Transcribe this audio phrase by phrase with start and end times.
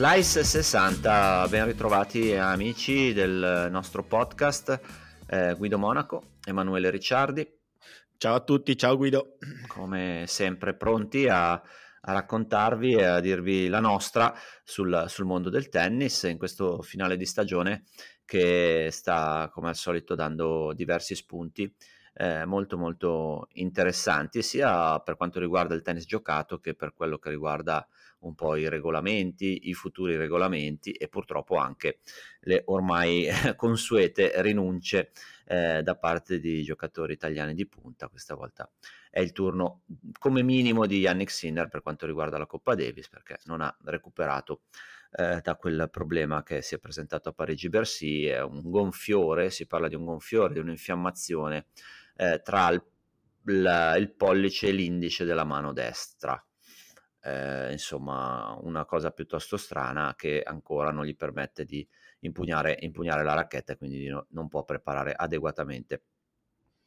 [0.00, 4.80] Slice 60, ben ritrovati amici del nostro podcast.
[5.26, 7.46] Eh, Guido Monaco, Emanuele Ricciardi.
[8.16, 9.36] Ciao a tutti, ciao Guido.
[9.66, 11.62] Come sempre pronti a, a
[12.00, 17.26] raccontarvi e a dirvi la nostra sul, sul, mondo del tennis in questo finale di
[17.26, 17.84] stagione
[18.24, 21.70] che sta come al solito dando diversi spunti
[22.14, 27.28] eh, molto molto interessanti sia per quanto riguarda il tennis giocato che per quello che
[27.28, 27.86] riguarda
[28.20, 32.00] un po' i regolamenti, i futuri regolamenti e purtroppo anche
[32.40, 33.26] le ormai
[33.56, 35.12] consuete rinunce
[35.46, 38.08] eh, da parte di giocatori italiani di punta.
[38.08, 38.70] Questa volta
[39.10, 39.82] è il turno
[40.18, 44.62] come minimo di Yannick Sinner per quanto riguarda la Coppa Davis perché non ha recuperato
[45.12, 49.88] eh, da quel problema che si è presentato a Parigi-Bercy, è un gonfiore, si parla
[49.88, 51.66] di un gonfiore, di un'infiammazione
[52.16, 52.82] eh, tra il,
[53.44, 56.42] la, il pollice e l'indice della mano destra
[57.22, 61.86] eh, insomma una cosa piuttosto strana che ancora non gli permette di
[62.20, 66.02] impugnare, impugnare la racchetta e quindi no, non può preparare adeguatamente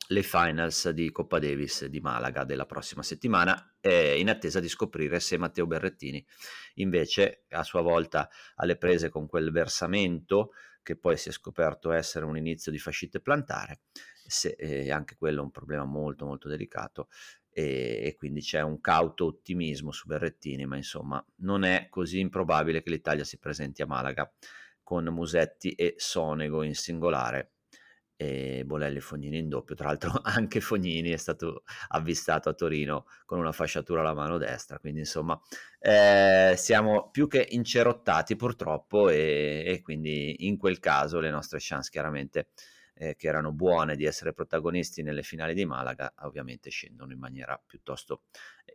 [0.07, 5.19] le finals di Coppa Davis di Malaga della prossima settimana eh, in attesa di scoprire
[5.19, 6.25] se Matteo Berrettini
[6.75, 12.25] invece a sua volta alle prese con quel versamento che poi si è scoperto essere
[12.25, 13.81] un inizio di fascite plantare
[14.25, 17.07] se, eh, anche quello è un problema molto molto delicato
[17.53, 22.81] e, e, quindi c'è un cauto ottimismo su Berrettini, ma insomma non è così improbabile
[22.81, 24.31] che l'Italia si presenti a Malaga
[24.81, 27.51] con Musetti e Sonego in singolare
[28.15, 29.75] e Bolelli e Fognini in doppio.
[29.75, 34.79] Tra l'altro anche Fognini è stato avvistato a Torino con una fasciatura alla mano destra,
[34.79, 35.39] quindi insomma
[35.79, 41.89] eh, siamo più che incerottati purtroppo e, e, quindi in quel caso le nostre chance
[41.89, 42.49] chiaramente
[43.03, 47.61] eh, che erano buone di essere protagonisti nelle finali di Malaga, ovviamente scendono in maniera
[47.65, 48.23] piuttosto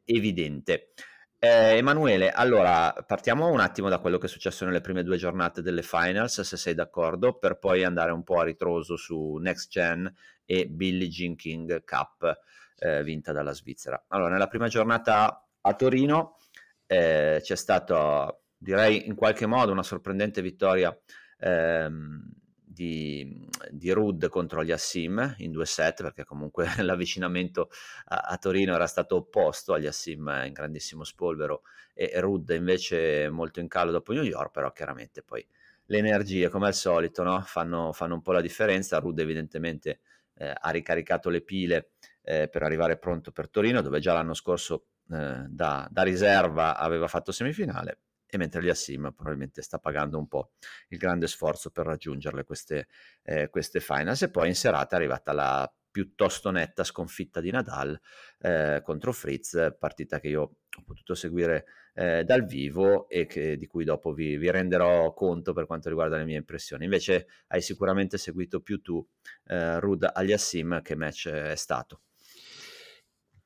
[0.05, 0.93] evidente.
[1.39, 5.63] Eh, Emanuele, allora partiamo un attimo da quello che è successo nelle prime due giornate
[5.63, 10.13] delle finals, se sei d'accordo, per poi andare un po' a ritroso su Next Gen
[10.45, 12.39] e Billie Jean King Cup
[12.79, 14.05] eh, vinta dalla Svizzera.
[14.09, 16.39] Allora, nella prima giornata a Torino
[16.87, 20.97] eh, c'è stata, direi in qualche modo, una sorprendente vittoria
[21.39, 22.33] ehm,
[22.79, 27.71] di, di Rud contro gli Assim in due set, perché comunque l'avvicinamento
[28.07, 31.63] a, a, Torino era stato opposto agli Assim in grandissimo spolvero
[31.93, 35.45] e, e Rud invece molto in calo dopo New York, però chiaramente poi
[35.87, 37.41] le energie come al solito no?
[37.41, 38.99] fanno, fanno, un po' la differenza.
[38.99, 40.01] Rud evidentemente
[40.35, 41.91] eh, ha ricaricato le pile
[42.23, 47.09] eh, per arrivare pronto per Torino, dove già l'anno scorso eh, da, da riserva aveva
[47.09, 47.99] fatto semifinale
[48.31, 50.53] e mentre Assim probabilmente sta pagando un po'
[50.89, 52.89] il grande sforzo per raggiungerle queste,
[53.23, 57.99] eh, queste finals e poi in serata è arrivata la piuttosto netta sconfitta di Nadal
[58.41, 63.67] eh, contro Fritz, partita che io ho potuto seguire eh, dal vivo e che, di
[63.67, 66.85] cui dopo vi, vi, renderò conto per quanto riguarda le mie impressioni.
[66.85, 69.05] Invece hai sicuramente seguito più tu
[69.47, 72.03] eh, Rud Aliassim che match è stato.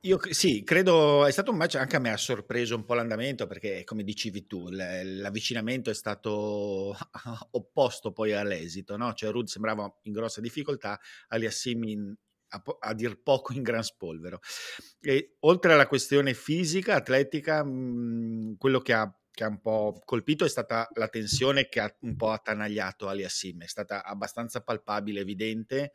[0.05, 3.47] Io sì, credo è stato un match anche a me ha sorpreso un po' l'andamento
[3.47, 6.97] perché come dicevi tu l'avvicinamento è stato
[7.53, 9.13] opposto poi all'esito, no?
[9.13, 10.99] Cioè Rud sembrava in grossa difficoltà,
[11.29, 12.15] Aliassim in,
[12.49, 14.41] a, a, dir poco in gran spolvero.
[15.01, 20.01] E oltre alla questione fisica, atletica, mh, mhmm, quello che ha, che ha, un po'
[20.05, 25.21] colpito è stata la tensione che ha un po' attanagliato Aliassim, è stata abbastanza palpabile,
[25.21, 25.93] evidente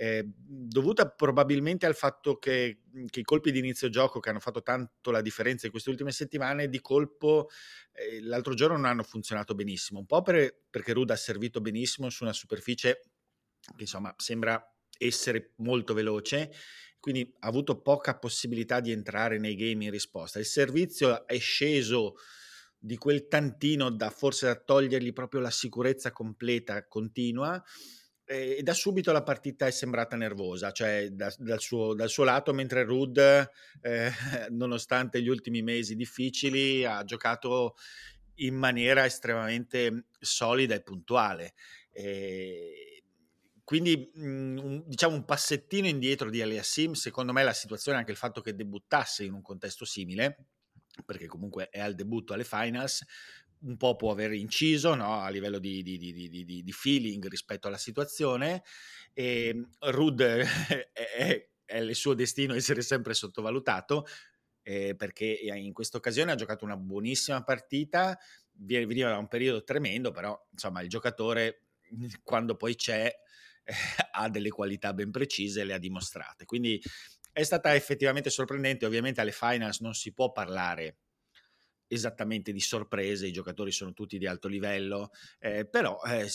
[0.00, 4.40] eh, dovuta probabilmente al fatto che, mhmm, che, i colpi di inizio gioco che hanno
[4.40, 7.50] fatto tanto la differenza in queste ultime settimane, di colpo
[7.92, 12.08] eh, l'altro giorno non hanno funzionato benissimo, un po' per, perché Ruda ha servito benissimo
[12.08, 13.02] su una superficie
[13.60, 14.58] che insomma sembra
[14.96, 16.50] essere molto veloce,
[16.98, 20.38] quindi ha avuto poca possibilità di entrare nei game in risposta.
[20.38, 22.14] Il servizio è sceso
[22.78, 27.62] di quel tantino da forse da togliergli proprio la sicurezza completa, continua,
[28.30, 32.52] e da subito la partita è sembrata nervosa, cioè da, dal, suo, dal, suo, lato,
[32.52, 34.10] mentre Rud, eh,
[34.50, 37.74] nonostante gli ultimi mesi difficili, ha giocato
[38.36, 41.54] in maniera estremamente solida e puntuale.
[41.90, 43.02] E
[43.64, 48.40] quindi mh, diciamo un passettino indietro di Aliassim, secondo me la situazione anche il fatto
[48.40, 50.36] che debuttasse in un contesto simile,
[51.04, 53.04] perché comunque è al debutto alle finals,
[53.62, 55.20] un po' può aver inciso no?
[55.20, 58.62] a livello di, di, di, di, feeling rispetto alla situazione.
[59.12, 60.20] E ehm, Rud
[60.92, 64.06] è, è, è, il suo destino essere sempre sottovalutato
[64.62, 68.18] eh, perché in questa occasione ha giocato una buonissima partita,
[68.52, 71.64] veniva da un periodo tremendo, però insomma il giocatore
[72.22, 73.12] quando poi c'è
[73.64, 73.72] eh,
[74.12, 76.44] ha delle qualità ben precise e le ha dimostrate.
[76.44, 76.80] Quindi
[77.32, 80.98] è stata effettivamente sorprendente, ovviamente alle finals non si può parlare
[81.90, 86.28] esattamente di sorprese, i giocatori sono tutti di alto livello, eh, però eh,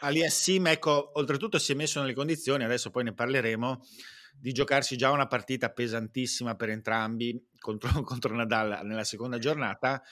[0.00, 3.80] Aliassim, ecco, oltretutto si è messo nelle condizioni, adesso poi ne parleremo,
[4.36, 10.02] di giocarsi già una partita pesantissima per entrambi contro, contro Nadal nella seconda giornata.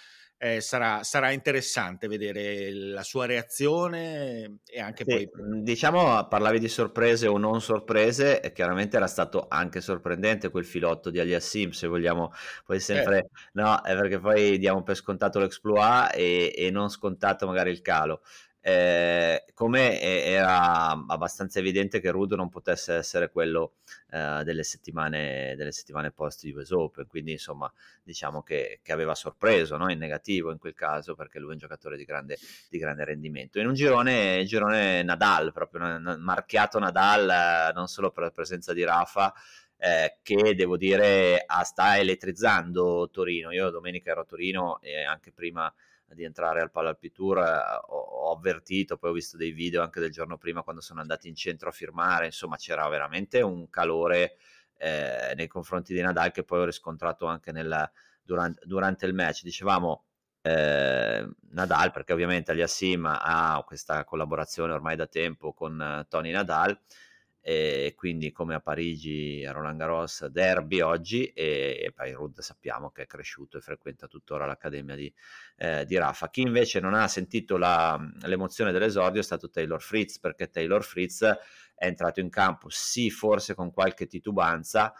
[0.45, 5.31] Eh, sarà, sarà, interessante vedere la sua reazione e anche sì, poi...
[5.33, 10.65] Mhmm, diciamo, parlavi di sorprese o non sorprese, e chiaramente era stato anche sorprendente quel
[10.65, 12.33] filotto di Aliassim, se vogliamo,
[12.65, 13.19] poi sempre...
[13.19, 13.29] Eh.
[13.53, 18.23] No, è perché poi diamo per scontato l'exploit e, e non scontato magari il calo
[18.65, 23.75] eh, come era abbastanza evidente che Rudo non potesse essere quello
[24.11, 27.71] eh, delle, settimane, delle settimane post US Open, quindi insomma
[28.05, 29.91] diciamo che, che aveva sorpreso no?
[29.91, 32.39] in negativo in quel caso perché lui è un giocatore di grande,
[32.69, 33.59] di grande rendimento.
[33.59, 39.35] In un girone, girone Nadal, proprio marchiato Nadal non solo per la presenza di Rafa,
[39.77, 43.51] eh, che devo dire sta elettrizzando Torino.
[43.51, 45.73] Io domenica ero a Torino e anche prima
[46.15, 50.11] di entrare al Palalpitour eh, ho, ho, avvertito, poi ho visto dei video anche del
[50.11, 54.37] giorno prima quando sono andati in centro a firmare, insomma c'era veramente un calore
[54.79, 57.91] eh, nei confronti di Nadal che poi ho riscontrato anche nel,
[58.23, 59.43] durante, durante il match.
[59.43, 60.05] Dicevamo
[60.43, 66.79] eh, Nadal, perché ovviamente Aliassim ha questa collaborazione ormai da tempo con uh, Tony Nadal,
[67.45, 72.93] e quindi come a Parigi a Roland Garros derby oggi e, e poi Rudd sappiamo
[72.93, 75.13] che è cresciuto e frequenta tuttora l'accademia di,
[75.57, 76.31] eh, di Rafa.
[76.31, 81.23] Chi invece non ha sentito la, l'emozione dell'esordio è stato Taylor Fritz perché Taylor Fritz
[81.75, 84.95] è entrato in campo sì forse con qualche titubanza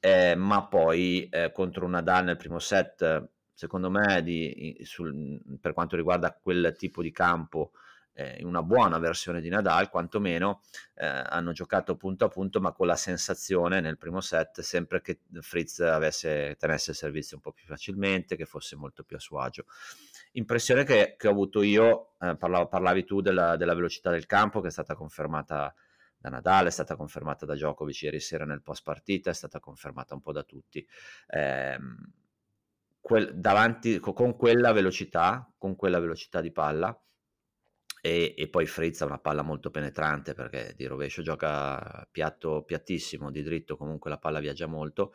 [0.00, 5.72] eh, ma poi eh, contro un Nadal nel primo set secondo me di, sul, per
[5.72, 7.70] quanto riguarda quel tipo di campo
[8.16, 10.62] eh, una buona versione di Nadal, quantomeno
[10.94, 15.20] eh, hanno giocato punto a punto, ma con la sensazione nel primo set sempre che
[15.40, 19.38] Fritz avesse, tenesse il servizio un po' più facilmente, che fosse molto più a suo
[19.38, 19.66] agio.
[20.32, 24.62] Impressione che, che ho avuto io, eh, parlavo, parlavi tu della, della, velocità del campo,
[24.62, 25.74] che è stata confermata
[26.16, 30.14] da Nadal, è stata confermata da Djokovic ieri sera nel post partita, è stata confermata
[30.14, 30.86] un po' da tutti.
[31.26, 31.78] Eh,
[32.98, 36.98] quel, davanti, con quella velocità, con quella velocità di palla,
[38.06, 43.32] e, e, poi Fritz ha una palla molto penetrante perché di rovescio gioca piatto, piattissimo,
[43.32, 45.12] di dritto comunque la palla viaggia molto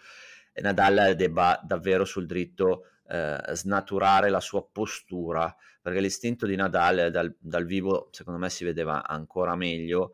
[0.52, 7.12] e Nadal debba davvero sul dritto eh, snaturare la sua postura perché l'istinto di Nadal
[7.12, 10.12] dal, dal, vivo secondo me si vedeva ancora meglio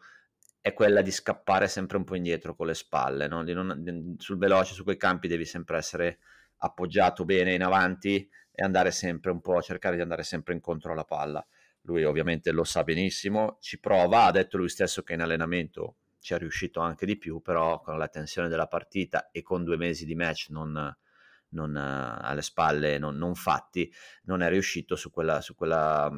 [0.61, 3.43] è quella di scappare sempre un po' indietro con le spalle no?
[3.43, 6.19] di non, di, sul veloce su quei campi devi sempre essere
[6.57, 11.05] appoggiato bene in avanti e andare sempre un po' cercare di andare sempre incontro alla
[11.05, 11.43] palla
[11.87, 16.33] lui ovviamente lo sa benissimo, ci prova, ha detto lui stesso che in allenamento ci
[16.33, 20.05] è riuscito anche di più, però con la tensione della partita e con due mesi
[20.05, 20.95] di match non,
[21.49, 23.91] non, alle spalle non, non, fatti,
[24.23, 26.11] non è riuscito su quella, su quella,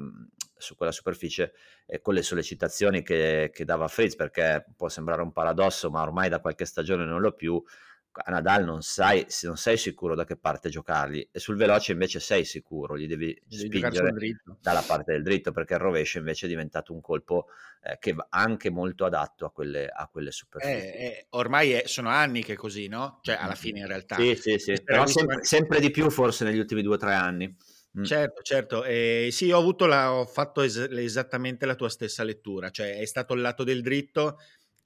[0.57, 1.53] su quella superficie
[1.85, 6.29] e con le sollecitazioni che, che dava Fritz, perché può sembrare un paradosso, ma ormai
[6.29, 7.63] da qualche stagione non lo più,
[8.11, 12.19] a Nadal non, sai, non sei sicuro da che parte giocargli e sul veloce invece
[12.19, 14.13] sei sicuro, gli devi, devi spingere
[14.59, 17.47] dalla parte del dritto perché il rovescio invece è diventato un colpo
[17.81, 20.75] eh, che va anche molto adatto a quelle, a quelle superfici.
[20.75, 23.19] Eh, eh, ormai è, sono anni che è così, no?
[23.21, 24.15] Cioè alla fine in realtà.
[24.15, 27.55] Sì, sì, sì, però sempre, sempre, di più forse negli ultimi due o tre anni.
[27.97, 28.03] Mm.
[28.03, 28.83] Certo, certo.
[28.83, 33.05] Eh, sì, ho, avuto la, ho fatto es- esattamente la tua stessa lettura, cioè è
[33.05, 34.37] stato il lato del dritto,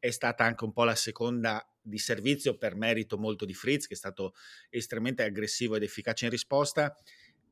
[0.04, 3.94] è stata anche un po' la seconda di servizio per merito molto di Fritz, che
[3.94, 4.34] è stato
[4.70, 6.94] estremamente aggressivo ed efficace in risposta.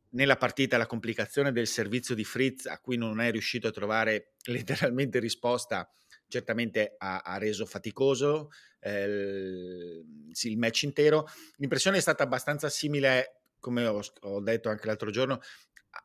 [0.10, 4.34] Nella partita la complicazione del servizio di Fritz, a cui non è riuscito a trovare
[4.52, 5.90] letteralmente risposta,
[6.28, 8.50] certamente ha, ha reso faticoso
[8.82, 11.28] eh, il, match intero.
[11.56, 15.40] L'impressione è stata abbastanza simile, come ho, ho detto anche l'altro giorno,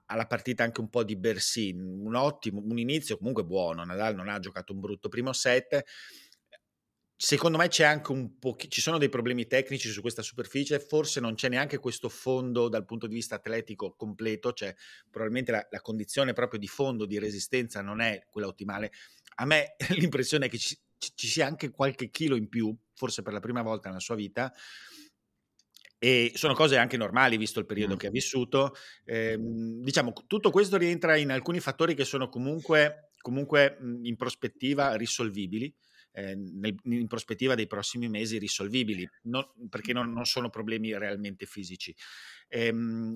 [0.06, 4.28] alla partita anche un po' di Bersin, un ottimo, un inizio comunque buono, Nadal non
[4.28, 5.84] ha giocato un brutto primo set,
[7.18, 11.18] Secondo me c'è anche un po', ci sono dei problemi tecnici su questa superficie, forse
[11.18, 14.74] non c'è neanche questo fondo dal punto di vista atletico completo, cioè
[15.10, 18.92] probabilmente la, la condizione proprio di fondo, di resistenza non è quella ottimale.
[19.36, 23.32] A me l'impressione è che ci, ci sia anche qualche chilo in più, forse per
[23.32, 24.52] la prima volta nella sua vita,
[25.98, 27.96] e sono cose anche normali visto il periodo mm.
[27.96, 28.74] che ha vissuto.
[29.06, 35.74] Eh, diciamo, tutto questo rientra in alcuni fattori che sono comunque, comunque in prospettiva risolvibili
[36.16, 41.44] eh, nel, in prospettiva dei prossimi mesi risolvibili, non, perché non, non, sono problemi realmente
[41.44, 41.94] fisici.
[42.48, 43.14] Ehm,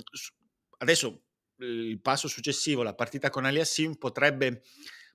[0.78, 1.22] adesso
[1.56, 4.62] il passo successivo, la partita con Aliassim, potrebbe,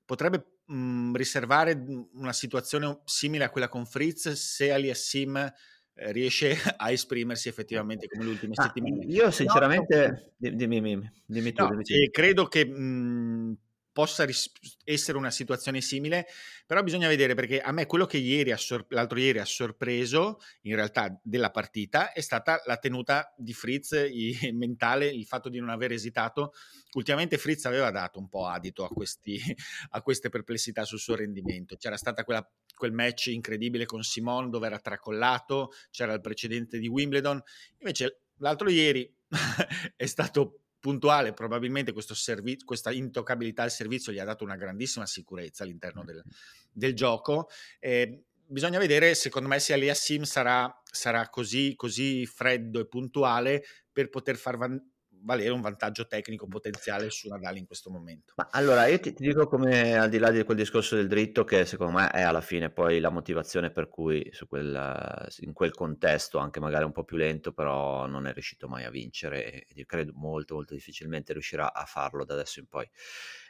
[0.03, 1.73] potrebbe mh, riservare
[2.13, 8.23] una situazione simile a quella con Fritz se Aliassim eh, riesce a esprimersi effettivamente come
[8.23, 9.05] le ultime ah, settimane.
[9.05, 11.63] Io sinceramente, no, dimmi, dimmi, dimmi tu.
[11.63, 11.93] No, dimmi tu.
[12.11, 13.57] credo che mh,
[13.95, 14.51] possa ris-
[14.83, 16.27] essere una situazione simile,
[16.65, 20.75] però bisogna vedere perché a me quello che ieri sor- l'altro ieri ha sorpreso in
[20.75, 25.69] realtà della partita è stata la tenuta di Fritz i- mentale, il fatto di non
[25.69, 26.51] aver esitato.
[26.95, 29.39] Ultimamente Fritz aveva dato un po' adito a, questi,
[29.91, 31.77] a queste perplessità sul suo rendimento.
[31.77, 36.89] C'era stata quella, quel match incredibile con Simon dove era tracollato, c'era il precedente di
[36.89, 37.41] Wimbledon,
[37.77, 39.09] invece l'altro ieri
[39.95, 45.63] è stato puntuale, probabilmente servi- questa intoccabilità al servizio gli ha dato una grandissima sicurezza
[45.63, 46.23] all'interno del,
[46.71, 47.49] del gioco.
[47.79, 54.09] Eh, bisogna vedere, secondo me, se Aliassim sarà, sarà così, così, freddo e puntuale per
[54.09, 54.91] poter far van-
[55.25, 58.33] valere un vantaggio tecnico potenziale su Nadal in questo momento.
[58.37, 61.43] Ma allora io ti, ti, dico come al di là di quel discorso del dritto
[61.43, 66.37] che secondo me è alla fine poi la motivazione per cui quel, in quel contesto
[66.37, 70.11] anche magari un po' più lento però non è riuscito mai a vincere e credo
[70.15, 72.87] molto molto difficilmente riuscirà a farlo da adesso in poi.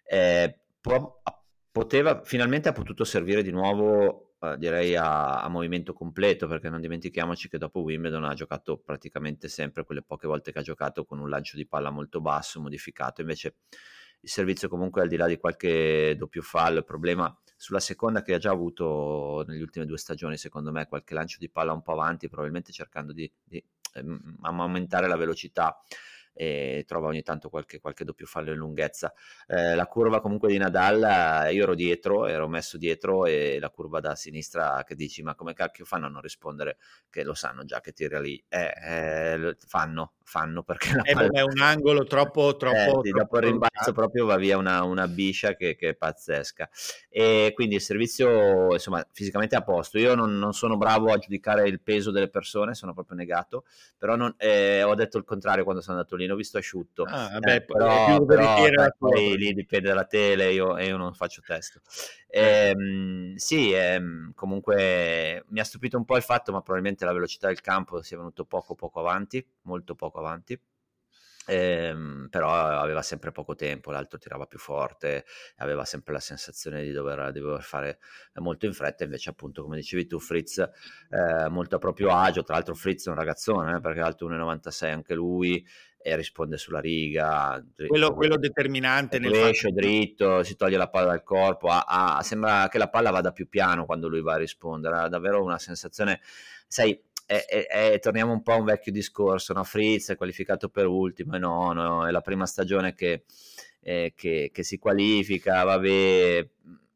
[0.07, 1.21] Eh, può,
[1.71, 6.81] poteva, finalmente ha potuto servire di nuovo eh, direi a, a, movimento completo perché non
[6.81, 11.19] dimentichiamoci che dopo Wimbledon ha giocato praticamente sempre quelle poche volte che ha giocato con
[11.19, 13.55] un lancio di palla molto basso, modificato, invece
[14.21, 18.33] il servizio comunque al di là di qualche doppio fallo, il problema sulla seconda che
[18.33, 21.93] ha già avuto nelle ultime due stagioni, secondo me qualche lancio di palla un po'
[21.93, 24.03] avanti, probabilmente cercando di, di eh,
[24.41, 25.79] aumentare la velocità
[26.35, 29.13] e trova ogni tanto qualche, qualche doppio fallo in lunghezza.
[29.47, 33.99] Eh, la curva comunque di Nadal, io ero dietro, ero messo dietro e la curva
[33.99, 36.77] da sinistra che dici ma come cacchio fanno a non rispondere
[37.09, 38.43] che lo sanno già che tira lì?
[38.47, 41.29] Eh, eh, fanno, fanno perché la palla...
[41.31, 42.55] è un angolo troppo...
[42.57, 45.95] troppo, eh, troppo dopo il rimbalzo proprio va via una, una biscia che, che, è
[45.95, 46.69] pazzesca.
[47.09, 49.97] E quindi il servizio insomma fisicamente a posto.
[49.97, 53.65] Io non, non, sono bravo a giudicare il peso delle persone, sono proprio negato,
[53.97, 57.03] però non, eh, ho detto il contrario quando sono andato lì l'ho visto asciutto.
[57.03, 61.13] Ah, vabbè, eh, però, però dai, poi lì dipende dalla tele io, e io non
[61.13, 61.81] faccio testo.
[62.27, 67.47] Ehm, sì, ehm, comunque mi ha stupito un po' il fatto, ma probabilmente la velocità
[67.47, 70.59] del campo sia venuto poco poco avanti, molto poco avanti.
[71.47, 75.25] Ehm, però aveva sempre poco tempo, l'altro tirava più forte,
[75.57, 77.99] aveva sempre la sensazione di dover, di dover fare
[78.35, 82.55] molto in fretta, invece appunto come dicevi tu Fritz eh, molto a proprio agio, tra
[82.55, 85.65] l'altro Fritz è un ragazzone eh, perché è alto 1,96 anche lui,
[86.07, 87.59] e risponde sulla riga.
[87.87, 92.67] Quello, quello determinante nel esce dritto, si toglie la palla dal corpo, ha, ha, sembra
[92.67, 96.21] che la palla vada più piano quando lui va a rispondere, ha davvero una sensazione,
[96.67, 99.63] sai, è, è, è, torniamo un po' a un vecchio discorso, no?
[99.63, 103.23] Fritz è qualificato per ultimo e no, no è la prima stagione che,
[103.81, 106.47] eh, che, che si qualifica, vabbè,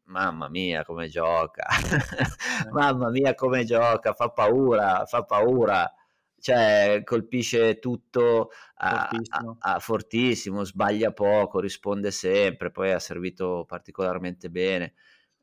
[0.03, 2.69] mamma mia come gioca, eh.
[2.69, 5.91] mamma mia come gioca, fa paura, fa paura
[6.39, 9.57] cioè colpisce tutto a, fortissimo.
[9.59, 14.93] A, a, fortissimo, sbaglia poco, risponde sempre, poi ha servito particolarmente bene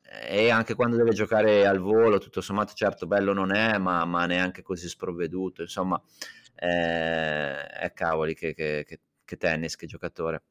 [0.09, 4.26] e anche quando deve giocare al volo, tutto sommato certo bello non è, ma, ma
[4.26, 6.00] neanche così sprovveduto, insomma,
[6.55, 10.43] eh, è cavoli che, che, che, che tennis, che giocatore.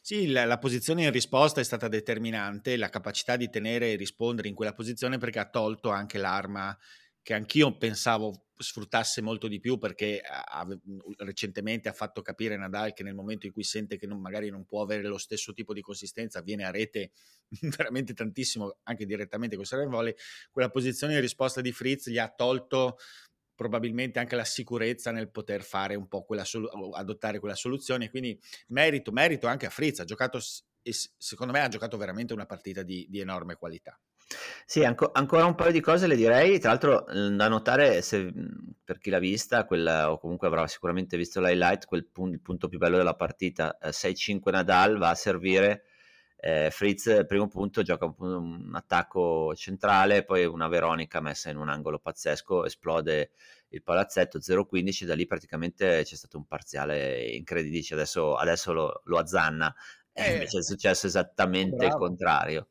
[0.00, 4.48] Sì, la, la, posizione in risposta è stata determinante, la capacità di tenere e rispondere
[4.48, 6.76] in quella posizione perché ha tolto anche l'arma
[7.22, 10.66] che anch'io pensavo sfruttasse molto di più perché ha,
[11.18, 14.66] recentemente ha fatto capire Nadal che nel momento in cui sente che non, magari non
[14.66, 17.12] può avere lo stesso tipo di consistenza viene a rete
[17.76, 20.14] veramente tantissimo anche direttamente con serve volley
[20.50, 22.98] quella posizione di risposta di Fritz gli ha tolto
[23.60, 28.08] probabilmente anche la sicurezza nel poter fare un po' quella solu- adottare quella soluzione.
[28.08, 30.40] Quindi merito, merito anche a Fritz ha giocato
[31.18, 34.00] secondo me ha giocato veramente una partita di, di enorme qualità
[34.64, 36.58] sì, anco- ancora un paio di cose le direi.
[36.58, 40.66] Tra l'altro, mhmm, da notare se, mhmm, per chi l'ha vista, quella, o comunque avrà
[40.66, 45.10] sicuramente visto l'highlight, quel pun- il punto più bello della partita, eh, 6-5 Nadal va
[45.10, 45.84] a servire
[46.42, 51.68] eh, Fritz, primo punto, gioca un, un, attacco centrale, poi una Veronica messa in un
[51.68, 53.32] angolo pazzesco, esplode
[53.68, 59.18] il palazzetto 0-15, da lì praticamente c'è stato un parziale incredibile, adesso, adesso lo, lo
[59.18, 59.72] azzanna,
[60.12, 61.92] eh, invece è successo esattamente bravo.
[61.92, 62.68] il contrario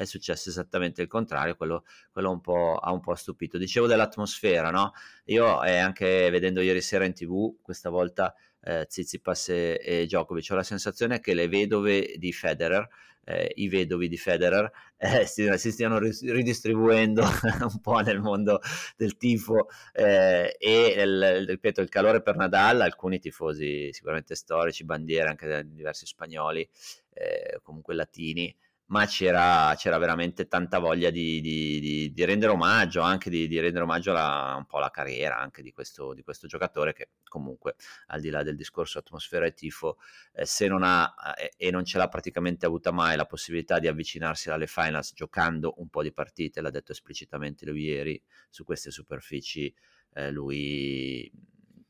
[0.00, 2.40] è successo esattamente il contrario, quello, quello un
[2.80, 3.58] ha un po' stupito.
[3.58, 4.92] Dicevo dell'atmosfera, no?
[5.26, 10.48] Io eh, anche vedendo ieri sera in tv, questa volta eh, Zizipas e, e Djokovic,
[10.50, 12.88] ho la sensazione che le vedove di Federer,
[13.24, 17.22] eh, i vedovi di Federer, eh, si, si, stiano ridistribuendo
[17.60, 18.58] un po' nel mondo
[18.96, 25.28] del tifo eh, e il, ripeto il calore per Nadal, alcuni tifosi sicuramente storici, bandiere
[25.28, 26.66] anche diversi spagnoli,
[27.12, 28.56] eh, comunque latini,
[28.90, 33.84] ma c'era, c'era, veramente tanta voglia di, di, di, di rendere omaggio, anche di, rendere
[33.84, 37.76] omaggio alla, un po' alla carriera anche di questo, questo, giocatore che comunque
[38.08, 39.98] al di là del discorso atmosfera e tifo,
[40.32, 43.86] eh, se non ha eh, e non ce l'ha praticamente avuta mai la possibilità di
[43.86, 48.90] avvicinarsi alle finals giocando un po' di partite, l'ha detto esplicitamente lui ieri, su queste
[48.90, 49.72] superfici
[50.14, 51.30] eh, lui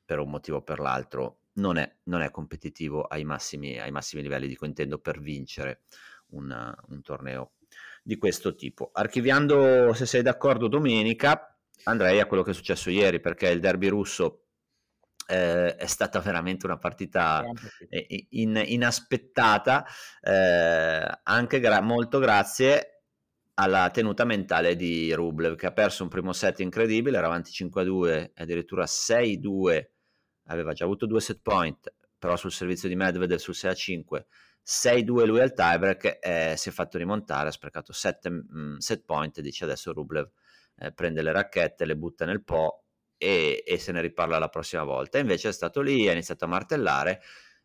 [0.05, 4.23] per un motivo o per l'altro non è, non è competitivo ai massimi, ai massimi
[4.23, 5.83] livelli, dico intendo per vincere
[6.31, 7.53] un, un torneo
[8.03, 8.91] di questo tipo.
[8.93, 13.89] Archiviando, se sei d'accordo, domenica, andrei a quello che è successo ieri, perché il derby
[13.89, 14.47] russo
[15.27, 17.45] eh, è stata veramente una partita
[18.31, 19.87] in, inaspettata,
[20.21, 23.05] eh, anche gra- molto grazie
[23.55, 28.31] alla tenuta mentale di Rublev, che ha perso un primo set incredibile, era avanti 5-2,
[28.35, 29.87] addirittura 6-2,
[30.47, 34.25] aveva già avuto due set point, però sul servizio di Medvedev sul 6-5
[34.65, 39.41] 6-2 lui al tiebreak, eh, si è fatto rimontare, ha sprecato 7 mm, set point
[39.41, 40.31] dice adesso Rublev
[40.77, 42.85] eh, prende le racchette, le butta nel po'
[43.17, 45.19] e, e, se ne riparla la prossima volta.
[45.19, 47.21] Invece è stato lì, ha iniziato a martellare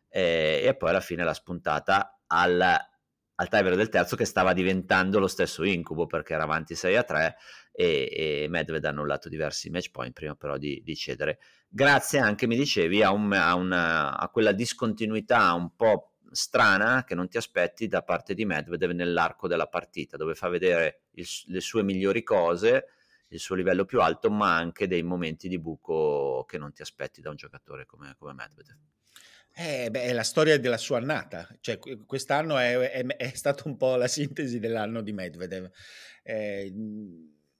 [0.08, 5.18] eh, e poi alla fine l'ha spuntata al, al tiebreak del terzo che stava diventando
[5.18, 7.36] lo stesso incubo perché era avanti 6 a 3
[7.72, 11.38] e, e Medved ha annullato diversi match point prima però di, di cedere.
[11.68, 17.14] Grazie anche, mi dicevi, a, un, a, una, a quella discontinuità un po' strana che
[17.14, 21.60] non ti aspetti da parte di Medvedev nell'arco della partita, dove fa vedere il, le
[21.60, 22.86] sue migliori cose,
[23.28, 27.20] il suo livello più alto, ma anche dei momenti di buco che non ti aspetti
[27.20, 28.76] da un giocatore come, come Medvedev.
[29.58, 33.78] Eh, beh, è la storia della sua annata, cioè quest'anno è, è, è stato un
[33.78, 35.70] po' la sintesi dell'anno di Medvedev.
[36.22, 36.70] Eh,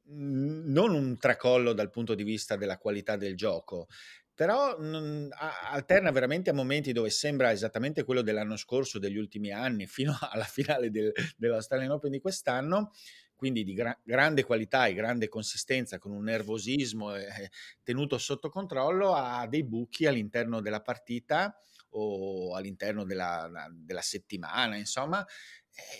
[0.09, 3.89] non un tracollo dal punto di vista della qualità del gioco,
[4.37, 9.87] però a, alterna veramente a momenti dove sembra esattamente quello dell'anno scorso, degli ultimi anni,
[9.89, 12.93] fino alla finale del, dell'Australian Open di quest'anno,
[13.35, 17.51] quindi di gra- grande qualità e grande consistenza, con un nervosismo eh,
[17.83, 21.59] tenuto sotto controllo, ha dei buchi all'interno della partita
[21.91, 25.27] o all'interno della, della settimana, insomma,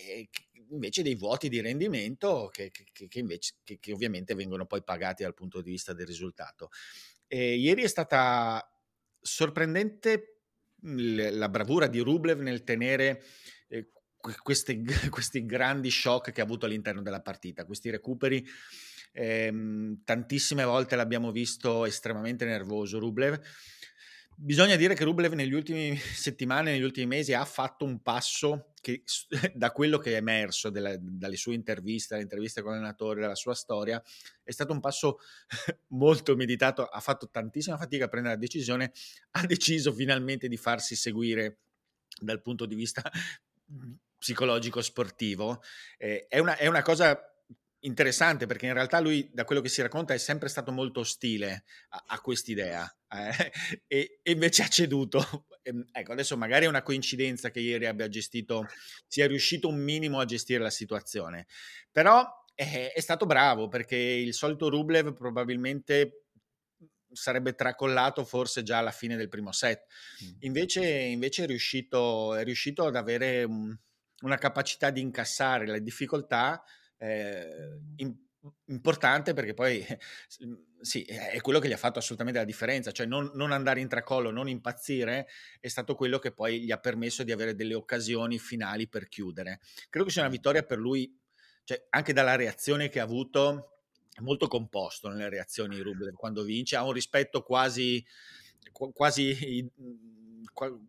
[0.05, 0.29] eh,
[0.69, 5.33] invece dei vuoti di rendimento che, che, che, invece, che ovviamente vengono poi pagati dal
[5.33, 6.69] punto di vista del risultato.
[7.27, 8.65] E ieri è stata
[9.19, 10.41] sorprendente
[10.81, 13.23] la bravura di Rublev nel tenere
[13.67, 13.89] eh,
[14.41, 18.45] questi, questi, grandi shock che ha avuto all'interno della partita, questi recuperi.
[19.11, 19.51] Eh,
[20.03, 23.41] tantissime volte l'abbiamo visto estremamente nervoso Rublev
[24.39, 29.01] Bisogna dire che Rublev negli ultimi settimane, negli ultimi mesi ha fatto un passo che
[29.55, 33.55] da quello che è emerso della, dalle sue interviste, dalle interviste con l'allenatore, dalla sua
[33.55, 34.01] storia,
[34.43, 35.17] è stato un passo
[35.89, 38.91] molto meditato, ha fatto tantissima fatica a prendere la decisione,
[39.31, 41.57] ha deciso finalmente di farsi seguire
[42.21, 43.01] dal punto di vista
[44.19, 45.63] psicologico sportivo.
[45.97, 47.19] Eh, è, una, è una cosa
[47.81, 51.63] interessante perché in realtà lui, da quello che si racconta, è sempre stato molto ostile
[51.89, 53.51] a, a quest'idea eh,
[53.87, 55.45] e, e, invece ha ceduto.
[55.67, 58.67] Ehm, ecco, adesso magari è una coincidenza che ieri abbia gestito,
[59.05, 61.45] sia riuscito un minimo a gestire la situazione,
[61.91, 66.27] però è, è stato bravo perché il solito Rublev probabilmente
[67.11, 69.87] sarebbe tracollato forse già alla fine del primo set.
[70.39, 73.77] Invece, invece è, riuscito, è riuscito ad avere un,
[74.21, 76.63] una capacità di incassare le difficoltà
[76.97, 78.15] eh, in,
[78.65, 79.85] importante perché poi
[80.79, 83.87] sì, è quello che gli ha fatto assolutamente la differenza, cioè non, non, andare in
[83.87, 85.27] tracollo, non impazzire,
[85.59, 89.59] è stato quello che poi gli ha permesso di avere delle occasioni finali per chiudere.
[89.89, 91.13] Credo che sia una vittoria per lui,
[91.63, 93.81] cioè, anche dalla reazione che ha avuto,
[94.13, 98.03] è molto composto nelle reazioni Rublev quando vince, ha un rispetto quasi,
[98.71, 99.69] quasi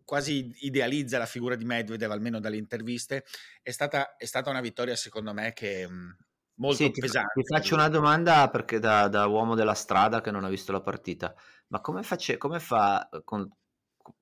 [0.05, 3.25] quasi idealizza la figura di Medvedev, almeno dalle interviste,
[3.63, 6.17] è stata, è stata una vittoria secondo me che mhmm,
[6.57, 7.43] molto sì, pesante.
[7.43, 10.81] Ti, faccio una domanda perché da, da, uomo della strada che non ha visto la
[10.81, 11.35] partita,
[11.69, 13.49] ma come, face, come fa con,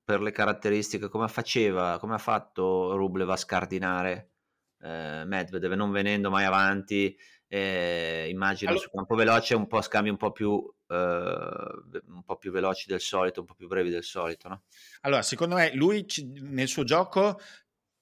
[0.05, 4.31] per le caratteristiche, come faceva, come ha fatto Rublev a scardinare
[4.81, 7.17] eh, Medvedev non venendo mai avanti,
[7.49, 12.51] eh, immagino allora, su campo veloce un po' scambi un po' più un po' più
[12.51, 14.63] veloci del solito, un po' più brevi del solito, no?
[15.03, 16.07] Allora, secondo me lui
[16.41, 17.41] nel suo gioco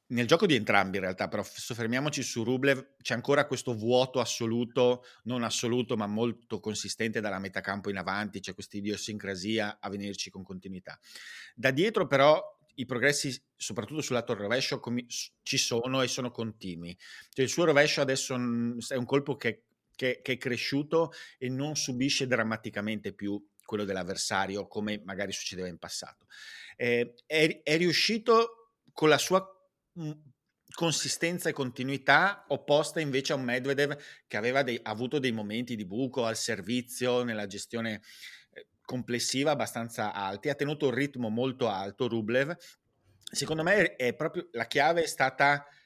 [0.07, 5.03] nel gioco di entrambi in realtà, però soffermiamoci su Rublev, c'è ancora questo vuoto assoluto,
[5.25, 10.31] non assoluto ma molto consistente dalla metà campo in avanti, c'è questa idiosincrasia a venirci
[10.31, 10.99] con continuità.
[11.55, 12.41] Da dietro però
[12.77, 14.81] i progressi, soprattutto sul lato rovescio,
[15.43, 16.97] ci sono e sono continui.
[17.31, 19.65] Cioè, il suo rovescio adesso è un colpo che,
[19.95, 25.79] che, che è cresciuto e non subisce drammaticamente più quello dell'avversario come magari succedeva in
[25.79, 26.27] passato.
[26.77, 29.47] Eh, è, è riuscito con la sua
[30.75, 35.87] consistenza e continuità opposta invece a un Medvedev che aveva dei, avuto dei momenti di
[35.87, 38.03] buco al servizio nella gestione
[38.85, 42.55] complessiva abbastanza alti, ha tenuto un ritmo molto alto Rublev.
[43.25, 45.84] Secondo me è proprio la chiave è stata eh,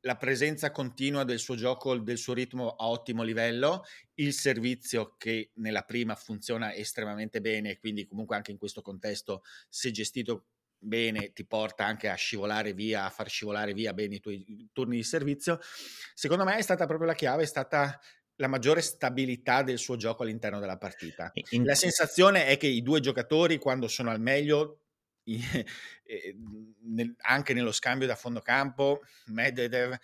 [0.00, 5.50] la presenza continua del suo gioco, del suo ritmo a ottimo livello, il servizio che
[5.54, 10.46] nella prima funziona estremamente bene, quindi comunque anche in questo contesto se gestito
[10.78, 14.96] bene ti porta anche a scivolare via, a far scivolare via bene i tuoi turni
[14.96, 15.58] di servizio.
[16.14, 17.98] Secondo me è stata proprio la chiave, è stata
[18.36, 21.32] la maggiore stabilità del suo gioco all'interno della partita.
[21.62, 24.83] La sensazione è che i due giocatori, quando sono al meglio,
[27.22, 29.96] anche nello scambio da fondo campo, Medvedev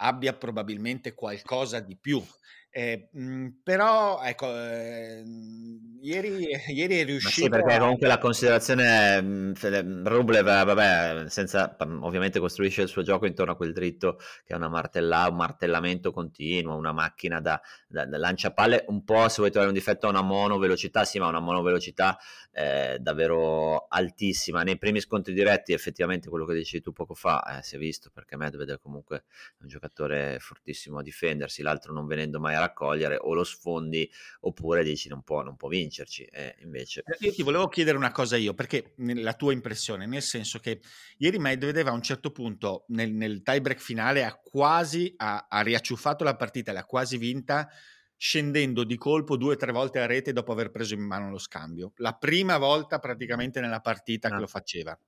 [0.00, 2.22] abbia probabilmente qualcosa di più.
[2.70, 5.24] Eh, mh, però ecco, eh,
[6.02, 7.48] ieri, ieri, è riuscito.
[7.48, 13.26] Ma sì, perché comunque la considerazione mh, Rublev, vabbè, senza, ovviamente costruisce il suo gioco
[13.26, 18.04] intorno a quel dritto che è una martella, un martellamento continuo, una macchina da, da,
[18.04, 18.84] da lanciapalle.
[18.88, 22.18] Un po' se vuoi trovare un difetto a una monovelocità, sì, ma una monovelocità
[22.52, 24.62] eh, davvero altissima.
[24.62, 28.10] Nei primi scontri diretti, effettivamente, quello che dicevi tu poco fa, eh, si è visto
[28.10, 29.24] perché Medvedev comunque
[29.60, 34.82] un giocatore fortissimo a difendersi, l'altro non venendo mai a raccogliere, o lo sfondi oppure
[34.82, 36.24] dici non può, non può vincerci.
[36.24, 37.02] E invece...
[37.04, 40.80] Eh, io ti volevo chiedere una cosa io, perché la tua impressione, nel senso che
[41.18, 45.60] ieri Medvedev a un certo punto nel, nel tie break finale ha quasi, ha, ha
[45.60, 47.68] riacciuffato la partita, l'ha quasi vinta
[48.18, 51.38] scendendo di colpo due o tre volte a rete dopo aver preso in mano lo
[51.38, 51.92] scambio.
[51.96, 54.32] La prima volta praticamente nella partita ah.
[54.32, 54.98] che lo faceva.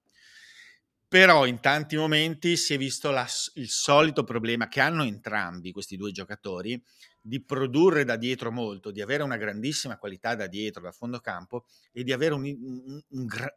[1.08, 5.96] Però in tanti momenti si è visto la, il solito problema che hanno entrambi questi
[5.96, 6.80] due giocatori
[7.20, 11.66] di produrre da dietro molto, di avere una grandissima qualità da dietro, da fondo campo
[11.90, 13.02] e di avere un, un,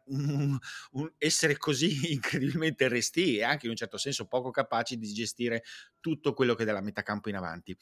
[0.06, 0.58] un,
[0.90, 5.62] un essere così incredibilmente resti e anche in un certo senso poco capaci di gestire
[6.00, 7.76] tutto quello che è dalla metà campo in avanti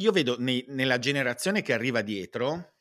[0.00, 2.72] io vedo nei, nella generazione che arriva dietro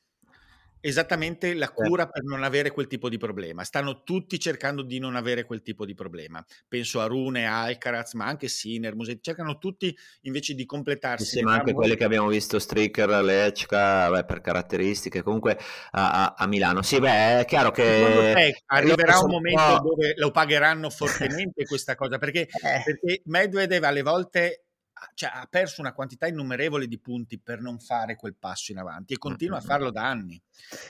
[0.79, 1.83] esattamente la certo.
[1.83, 3.63] cura per non avere quel tipo di problema.
[3.63, 6.43] Stanno tutti cercando di non avere quel tipo di problema.
[6.67, 11.37] Penso a Rune, Alcaraz, ma anche Sinner, Musetti, cercano tutti invece di completarsi.
[11.37, 15.57] Sì, ma anche quelli che abbiamo visto, Stricker, Lechka, beh, per caratteristiche, comunque
[15.91, 16.81] a, a, a, Milano.
[16.81, 18.33] Sì, beh, è chiaro che...
[18.35, 22.17] Te arriverà un momento dove lo pagheranno fortemente questa cosa?
[22.17, 22.81] Perché, eh.
[22.83, 24.66] perché Medvedev alle volte
[25.13, 29.13] cioè, ha perso una quantità innumerevole di punti per non fare quel passo in avanti
[29.13, 29.65] e continua mm-hmm.
[29.65, 30.41] a farlo da anni.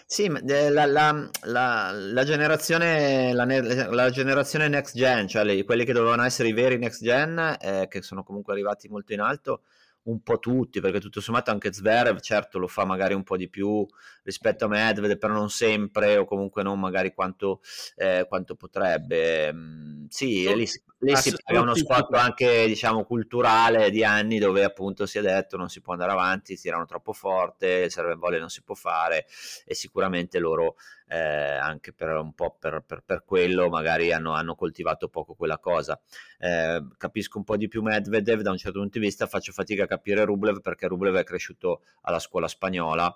[0.06, 6.24] Sì, la, la, la, la generazione, la, generazione next gen, cioè le, quelli che dovevano
[6.24, 9.64] essere i veri next gen, eh, che sono comunque arrivati molto in alto,
[10.08, 13.50] un po' tutti, perché tutto sommato anche Zverev certo lo fa magari un po' di
[13.50, 13.86] più
[14.28, 17.62] rispetto a Medvedev, però non sempre o comunque non magari quanto,
[17.96, 19.54] eh, quanto potrebbe.
[19.54, 20.68] Mm, sì, lì,
[21.00, 25.56] lì si paga uno spot anche diciamo culturale di anni dove appunto si è detto
[25.56, 29.26] non si può andare avanti, tirano troppo forte, il serve volley non si può fare
[29.66, 30.76] e sicuramente loro
[31.08, 35.58] eh, anche per un po' per, per, per quello magari hanno, hanno, coltivato poco quella
[35.58, 35.98] cosa.
[36.38, 39.84] Eh, capisco un po' di più Medvedev da un certo punto di vista, faccio fatica
[39.84, 43.16] a capire Rublev perché Rublev è cresciuto alla scuola spagnola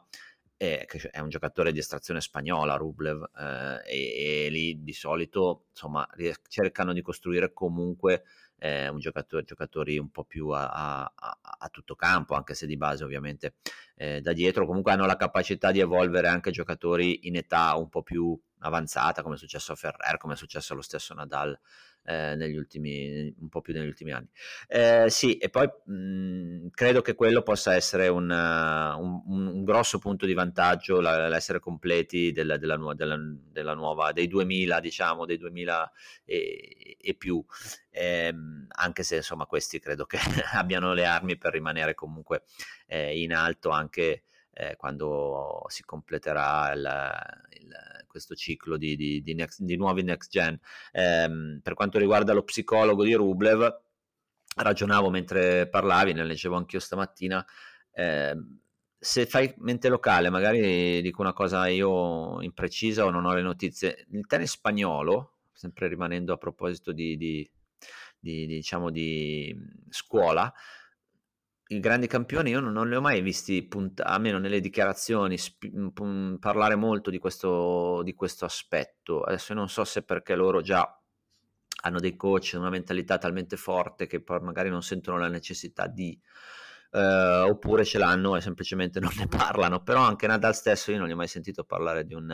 [0.61, 6.07] è un giocatore di estrazione spagnola Rublev eh, e, e, lì di solito insomma
[6.47, 8.25] cercano di costruire comunque
[8.59, 12.77] eh, un giocatore, giocatori un po' più a, a, a, tutto campo anche se di
[12.77, 13.55] base ovviamente
[13.95, 14.67] eh, da dietro.
[14.67, 19.35] Comunque hanno la capacità di evolvere anche giocatori in età un po' più avanzata come
[19.35, 21.59] è successo a Ferrer come è successo allo stesso Nadal
[22.03, 24.27] eh, negli ultimi, un po' più negli ultimi anni.
[24.67, 29.99] Eh, sì, e poi mh, mhmm, credo che quello possa essere un, un, un grosso
[29.99, 33.17] punto di vantaggio, la, l'essere completi della, della, della,
[33.51, 35.91] della, nuova, dei 2000, diciamo, dei 2000
[36.25, 37.43] e, e più.
[37.89, 38.33] Eh,
[38.69, 40.17] anche se insomma questi credo che
[40.53, 42.43] abbiano le armi per rimanere comunque
[42.87, 44.23] eh, in alto anche
[44.61, 47.11] eh, quando si completerà il,
[47.61, 50.59] il, questo ciclo di, di, di, next, di, nuovi next gen.
[50.91, 53.81] Eh, per quanto riguarda lo psicologo di Rublev,
[54.57, 57.43] ragionavo mentre parlavi, ne leggevo anch'io stamattina,
[57.93, 58.35] eh,
[58.99, 64.05] se fai mente locale, magari dico una cosa io imprecisa o non ho le notizie,
[64.11, 67.49] il tennis spagnolo, sempre rimanendo a proposito di, di,
[68.19, 69.55] di, di diciamo di
[69.89, 70.53] scuola,
[71.71, 76.39] i grandi campioni io non, non li ho mai visti, punt- almeno nelle dichiarazioni, sp-
[76.39, 79.21] parlare molto di questo, di questo aspetto.
[79.21, 80.97] Adesso non so se perché loro già
[81.83, 86.19] hanno dei coach, una mentalità talmente forte che poi magari non sentono la necessità di
[86.91, 89.81] eh, oppure ce l'hanno e semplicemente non ne parlano.
[89.81, 92.31] Però anche Nadal stesso io non gli ho mai sentito parlare di un...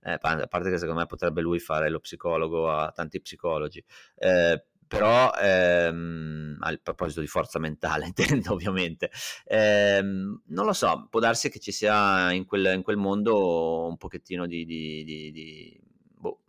[0.00, 4.66] Eh, a parte che secondo me potrebbe lui fare lo psicologo a tanti psicologi, eh,
[4.88, 9.10] però ehm, a proposito di forza mentale intendo ovviamente
[9.44, 13.96] ehm, non lo so può darsi che ci sia in quel, in quel mondo un
[13.96, 15.80] pochettino di, di, di, di
[16.14, 16.40] boh,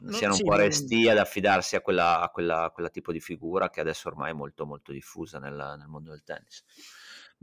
[0.00, 3.10] non, siano sì, un po' resti ad affidarsi a quella, a, quella, a quella, tipo
[3.10, 6.62] di figura che adesso ormai è molto molto diffusa nel, nel mondo del tennis.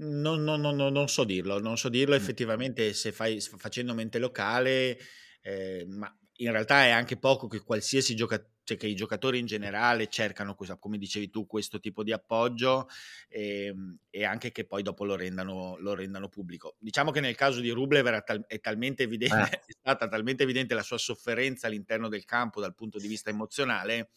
[0.01, 4.97] Non, non, non, non, so dirlo, non so dirlo effettivamente se fai facendo mente locale,
[5.41, 9.47] eh, ma in realtà è anche poco che qualsiasi giocatore cioè che i giocatori in
[9.47, 12.88] generale cercano, questa, come dicevi tu, questo tipo di appoggio
[13.28, 16.75] e, ehm, e anche che poi dopo lo rendano, lo rendano, pubblico.
[16.78, 19.62] Diciamo che nel caso di Rublev tal, è, talmente evidente, eh.
[19.65, 24.12] è stata talmente evidente la sua sofferenza all'interno del campo dal punto di vista emozionale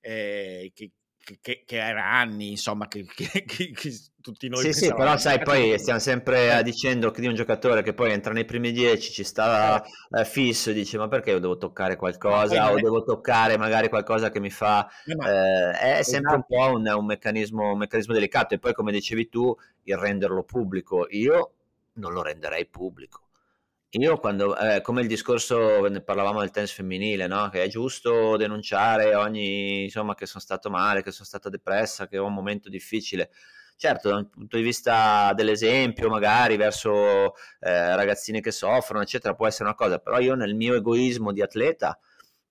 [0.00, 0.92] eh, che,
[1.40, 3.74] che, che, era anni, insomma, che, che, che
[4.20, 4.62] tutti noi...
[4.62, 6.62] Sì, sì, però sai, poi stiamo sempre eh.
[6.62, 10.24] dicendo che di un giocatore che poi entra nei primi dieci, ci sta eh.
[10.24, 12.72] fisso e dice ma perché io devo toccare qualcosa?
[12.72, 12.80] o è...
[12.80, 14.88] devo toccare magari qualcosa che mi fa...
[15.04, 18.54] Eh, è sempre un po' un, un, meccanismo, un meccanismo delicato.
[18.54, 19.54] E poi come dicevi tu,
[19.84, 21.52] il renderlo pubblico, io
[21.94, 23.29] non lo renderei pubblico
[23.98, 27.48] io quando, eh, come il discorso, ne parlavamo del tennis femminile, no?
[27.48, 32.18] che è giusto denunciare ogni, insomma, che sono stato male, che sono stata depressa, che
[32.18, 33.30] ho un momento difficile.
[33.76, 39.64] Certo, dal punto di vista dell'esempio, magari verso eh, ragazzine che soffrono, eccetera, può essere
[39.64, 41.98] una cosa, però io nel mio egoismo di atleta,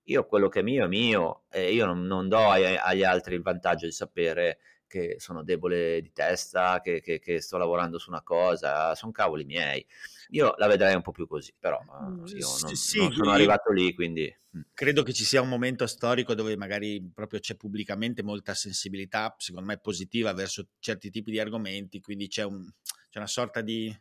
[0.04, 3.36] io quello che è mio è mio e io non, non do ai, agli altri
[3.36, 4.58] il vantaggio di sapere
[4.90, 9.44] che sono debole di testa, che, che, che sto lavorando su una cosa, sono cavoli
[9.44, 9.86] miei.
[10.30, 13.70] Io la vedrei un po' più così, però uh, io non, sì, non sono arrivato
[13.70, 14.36] lì, quindi...
[14.56, 14.62] Mm.
[14.74, 19.68] Credo che ci sia un momento storico dove magari proprio c'è pubblicamente molta sensibilità, secondo
[19.68, 22.68] me positiva, verso certi tipi di argomenti, quindi c'è, un,
[23.10, 23.96] c'è una sorta di,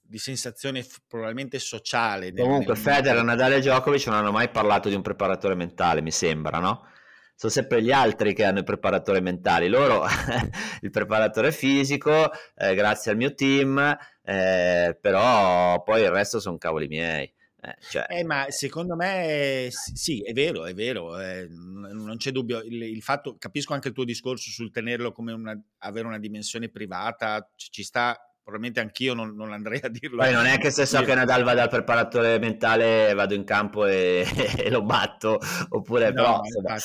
[0.00, 2.32] di sensazione f- probabilmente sociale.
[2.32, 2.82] Comunque nel...
[2.82, 6.88] Federer, Nadal e Djokovic non hanno mai parlato di un preparatore mentale, mi sembra, no?
[7.36, 9.68] Sono sempre gli altri che hanno i preparatori mentali.
[9.68, 10.04] Loro,
[10.80, 16.88] il preparatore fisico, eh, grazie al mio team, eh, però poi il resto sono cavoli
[16.88, 17.30] miei.
[17.60, 18.06] Eh, cioè...
[18.08, 22.62] eh, ma secondo me sì, è vero, è vero, eh, non c'è dubbio.
[22.62, 26.70] Il, il, fatto, capisco anche il tuo discorso sul tenerlo come una, avere una dimensione
[26.70, 28.18] privata, ci, ci sta.
[28.46, 30.18] Probabilmente anch'io non, non, andrei a dirlo.
[30.18, 33.86] Poi non è che se so che Nadal va dal preparatore mentale vado in campo
[33.86, 34.24] e,
[34.56, 36.76] e lo batto, oppure no, però.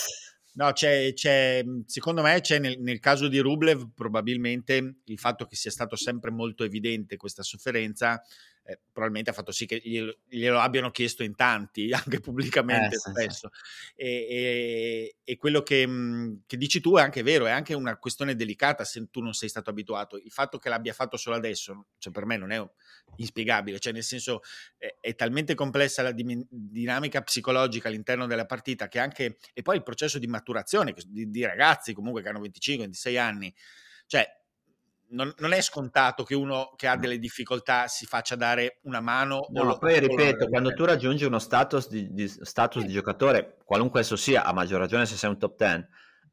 [0.54, 5.46] No, c'è, c'è, mhmm, secondo me c'è nel, nel, caso di Rublev probabilmente il fatto
[5.46, 8.22] che sia stato sempre molto evidente questa sofferenza
[8.64, 13.00] eh, probabilmente ha fatto sì che glielo, glielo, abbiano chiesto in tanti, anche pubblicamente eh,
[13.00, 13.50] spesso.
[13.52, 14.02] Sì, sì.
[14.02, 17.98] E, e, e, quello che, mhmm, che, dici tu è anche vero, è anche una
[17.98, 20.18] questione delicata se tu non sei stato abituato.
[20.18, 22.60] Il fatto che l'abbia fatto solo adesso, cioè per me non è
[23.18, 24.42] inspiegabile, cioè nel senso
[24.78, 29.76] è, è talmente complessa la dim- dinamica psicologica all'interno della partita che anche, e poi
[29.76, 33.54] il processo di maturazione di, di ragazzi comunque che hanno 25-26 anni,
[34.08, 34.28] cioè
[35.12, 39.46] non, non, è scontato che uno che ha delle difficoltà si faccia dare una mano.
[39.50, 44.02] No, lo, poi ripeto, quando tu raggiungi uno status, di, di, status di giocatore, qualunque
[44.02, 45.88] esso sia, a maggior ragione se sei un top 10,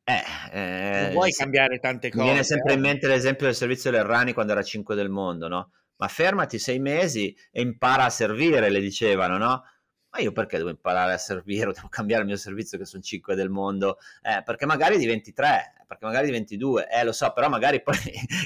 [0.05, 2.23] eh, eh, non vuoi cambiare tante cose.
[2.23, 2.77] Mi viene sempre eh?
[2.77, 5.73] in mente l'esempio del servizio Lerrani quando era 5 del mondo, no?
[5.99, 9.63] Ma fermati sei mesi e impara a servire, le dicevano, no?
[10.11, 13.35] Ma io perché devo imparare a servire devo cambiare il mio servizio che sono 5
[13.35, 13.99] del mondo?
[14.23, 17.97] Eh, perché magari diventi 3, perché magari diventi 2, eh lo so, però magari poi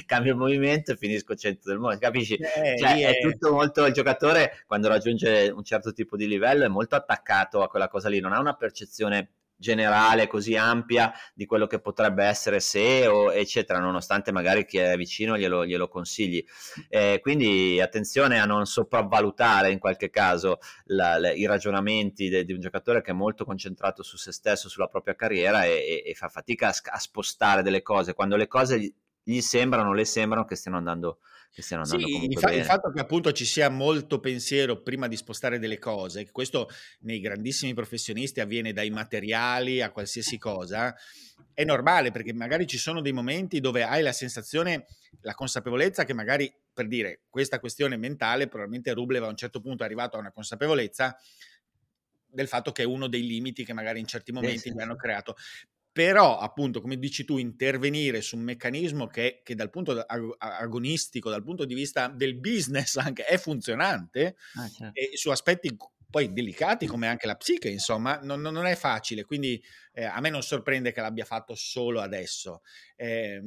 [0.05, 2.35] cambio il movimento e finisco 100 del mondo, capisci?
[2.35, 3.17] Eh, cioè, è...
[3.17, 7.61] è tutto molto, il giocatore quando raggiunge un certo tipo di livello è molto attaccato
[7.61, 9.31] a quella cosa lì, non ha una percezione
[9.63, 14.95] generale così ampia di quello che potrebbe essere se o eccetera nonostante magari chi è
[14.97, 16.43] vicino glielo, glielo consigli.
[16.89, 22.51] Eh, quindi attenzione a non sopravvalutare in qualche caso la, la, i ragionamenti de, di
[22.51, 26.13] un giocatore che è molto concentrato su se stesso sulla propria carriera e, e, e
[26.13, 28.13] fa fatica a, a, spostare delle cose.
[28.13, 31.19] Quando le cose gli sembrano, le sembrano che stiano andando
[31.53, 35.07] che stiano andando sì, il, fa- il, fatto che appunto ci sia molto pensiero prima
[35.07, 36.67] di spostare delle cose, questo
[37.01, 40.95] nei grandissimi professionisti avviene dai materiali a qualsiasi cosa,
[41.53, 44.87] è normale perché magari ci sono dei momenti dove hai la sensazione,
[45.21, 49.83] la consapevolezza che magari, per dire, questa questione mentale, probabilmente Rublev a un certo punto
[49.83, 51.15] è arrivato a una consapevolezza
[52.25, 54.73] del fatto che è uno dei limiti che magari in certi momenti sì, sì.
[54.73, 55.35] gli hanno creato
[55.93, 61.29] però appunto come dici tu intervenire su un meccanismo che, che dal punto ag- agonistico
[61.29, 64.99] dal punto di vista del business anche è funzionante ah, certo.
[64.99, 65.77] e su aspetti
[66.09, 70.31] poi delicati come anche la psiche insomma non, non è facile quindi eh, a me
[70.31, 72.63] non sorprende che l'abbia fatto solo adesso
[72.95, 73.39] eh,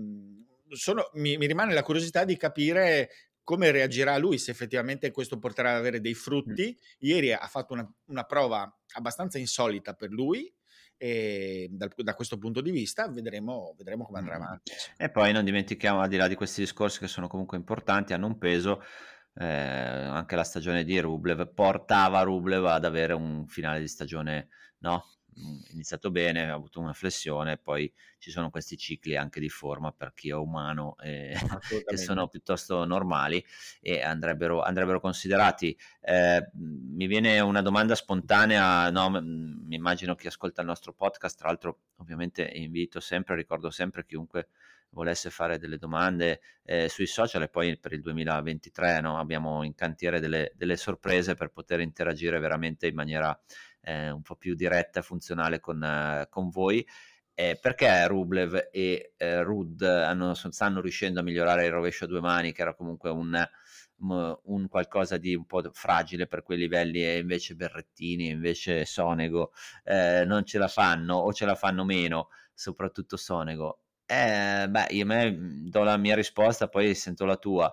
[0.69, 3.11] sono, mi, mi, rimane la curiosità di capire
[3.43, 6.77] come reagirà lui se effettivamente questo porterà ad avere dei frutti.
[6.99, 10.53] Ieri ha fatto una, una, prova abbastanza insolita per lui
[10.97, 14.73] e dal, da questo punto di vista vedremo, vedremo come andrà avanti.
[14.97, 18.27] E poi non dimentichiamo, al di là di questi discorsi che sono comunque importanti, hanno
[18.27, 18.83] un peso,
[19.35, 25.16] eh, anche la stagione di Rublev portava Rublev ad avere un finale di stagione no?
[25.71, 30.13] Iniziato bene, ha avuto una flessione, poi ci sono questi cicli anche di forma per
[30.15, 31.35] chi è umano eh,
[31.87, 33.45] che sono piuttosto normali
[33.81, 35.77] e andrebbero, andrebbero considerati.
[36.01, 41.49] Eh, mi viene una domanda spontanea, no, mi immagino chi ascolta il nostro podcast, tra
[41.49, 44.49] l'altro ovviamente invito sempre, ricordo sempre chiunque
[44.91, 49.75] volesse fare delle domande eh, sui social e poi per il 2023 no, abbiamo in
[49.75, 53.39] cantiere delle, delle sorprese per poter interagire veramente in maniera
[53.87, 56.87] eh, un po' più diretta e funzionale con, eh, con voi.
[57.39, 62.21] Eh, perché Rublev e eh, Rud hanno, stanno riuscendo a migliorare il rovescio a due
[62.21, 63.47] mani, che era comunque un,
[63.99, 69.53] un, qualcosa di un po' fragile per quei livelli, e invece Berrettini, invece Sonego
[69.85, 73.81] eh, non ce la fanno o ce la fanno meno, soprattutto Sonego.
[74.07, 75.37] Eh, beh, io me
[75.69, 77.73] do la mia risposta, poi sento la tua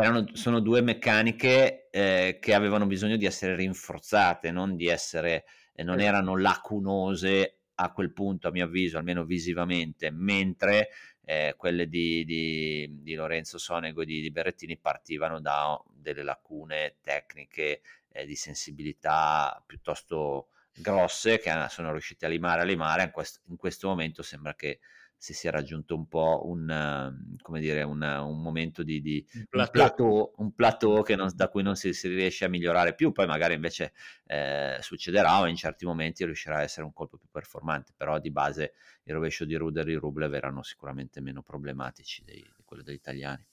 [0.00, 5.84] erano, sono due meccaniche eh, che avevano bisogno di essere rinforzate, non di essere, eh,
[5.84, 10.88] non erano lacunose a quel punto, a mio avviso, almeno visivamente, mentre
[11.24, 16.96] eh, quelle di, di, di, Lorenzo Sonego e di, di, Berrettini partivano da delle lacune
[17.00, 23.04] tecniche eh, di sensibilità piuttosto grosse che sono riusciti a limare a limare.
[23.04, 24.80] In, quest, in questo momento sembra che
[25.24, 29.46] si sia raggiunto un po' un, ehm, come dire, un, un momento di, di un
[29.48, 33.10] plateau, un plateau, un plateau non, da cui non si, si, riesce a migliorare più,
[33.10, 33.94] poi magari invece
[34.26, 38.30] eh, succederà o in certi momenti riuscirà a essere un colpo più performante, però di
[38.30, 42.96] base il rovescio di Ruder e Rublev erano sicuramente meno problematici di, di quello degli
[42.96, 43.46] italiani.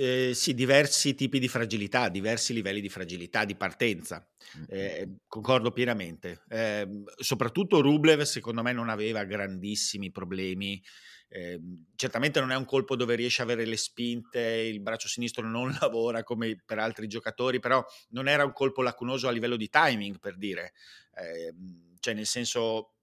[0.00, 4.24] Eh, sì, diversi tipi di fragilità, diversi livelli di fragilità, di partenza.
[4.68, 6.44] Eh, concordo pienamente.
[6.48, 10.80] Eh, soprattutto Rublev, secondo me, non aveva grandissimi problemi.
[11.30, 11.60] Eh,
[11.96, 15.70] certamente non è un colpo dove riesce a avere le spinte, il braccio sinistro non
[15.80, 20.20] lavora come per altri giocatori, però non era un colpo lacunoso a livello di timing,
[20.20, 20.74] per dire.
[21.16, 22.97] Ehm, cioè, nel senso,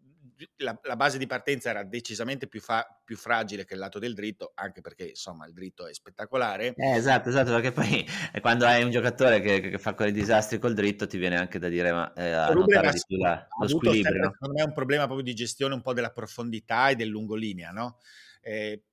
[0.57, 4.13] la, la, base di partenza era decisamente più, fa, più, fragile che il lato del
[4.13, 6.73] dritto, anche perché insomma il dritto è spettacolare.
[6.75, 8.05] Eh, esatto, esatto, perché poi
[8.41, 11.69] quando hai un giocatore che, che, fa quei disastri col dritto ti viene anche da
[11.69, 14.11] dire ma, eh, a notare di più la, lo squilibrio.
[14.11, 17.09] Sempre, secondo me è un problema proprio di gestione un po' della profondità e del
[17.09, 17.97] lungolinea, no?
[18.41, 18.83] Eh,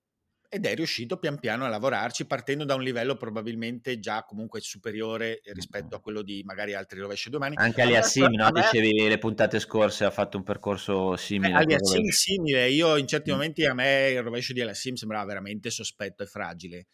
[0.55, 5.41] ed è riuscito pian piano a lavorarci partendo da un livello probabilmente già comunque superiore
[5.55, 7.55] rispetto a quello di magari altri rovesci domani.
[7.57, 8.51] Anche Aliassim, no?
[8.51, 8.61] Me...
[8.61, 11.55] Dicevi le puntate scorse ha fatto un percorso simile.
[11.55, 15.71] Eh, Aliassim simile, io in certi momenti a me il rovescio di Aliassim sembrava veramente
[15.71, 16.87] sospetto e fragile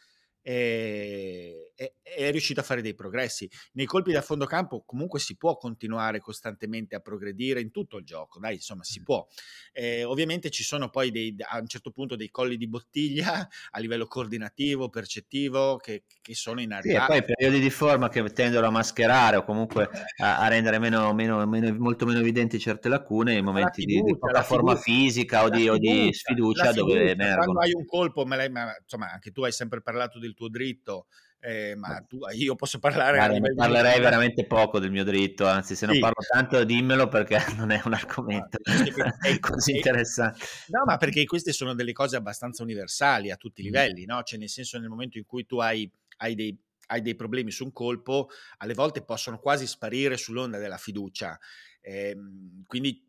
[0.48, 3.50] e, e, è riuscito a fare dei progressi.
[3.72, 8.04] Nei colpi da fondo campo comunque si può continuare costantemente a progredire in tutto il
[8.06, 9.26] gioco, dai, insomma si può.
[9.74, 13.78] Eh, ovviamente ci sono poi dei, a un certo punto dei colli di bottiglia a
[13.78, 16.96] livello coordinativo, percettivo, che, che sono in arrivo.
[16.98, 20.78] Sì, e poi periodi di forma che tendono a mascherare o comunque a, a rendere
[20.78, 24.76] meno, meno, meno, molto meno evidenti certe lacune in momenti fiducia, di, di, poca forma
[24.76, 27.52] fisica o di, fiducia, o di sfiducia dove emergono.
[27.52, 30.48] Quando hai un colpo, ma, lei, ma insomma anche tu hai sempre parlato del tuo
[30.48, 31.06] dritto,
[31.40, 33.16] eh, ma tu, io posso parlare...
[33.16, 34.00] Guarda, parlerei di...
[34.00, 35.92] veramente poco del mio dritto, anzi se sì.
[35.92, 38.74] non parlo tanto dimmelo perché non è un argomento no,
[39.40, 40.38] così interessante.
[40.68, 44.22] No, ma perché queste sono delle cose abbastanza universali a tutti i livelli, no?
[44.22, 46.56] Cioè nel senso nel momento in cui tu hai, hai dei
[46.90, 51.38] hai dei problemi su un colpo, alle volte possono quasi sparire sull'onda della fiducia.
[51.82, 52.16] Eh,
[52.66, 53.07] quindi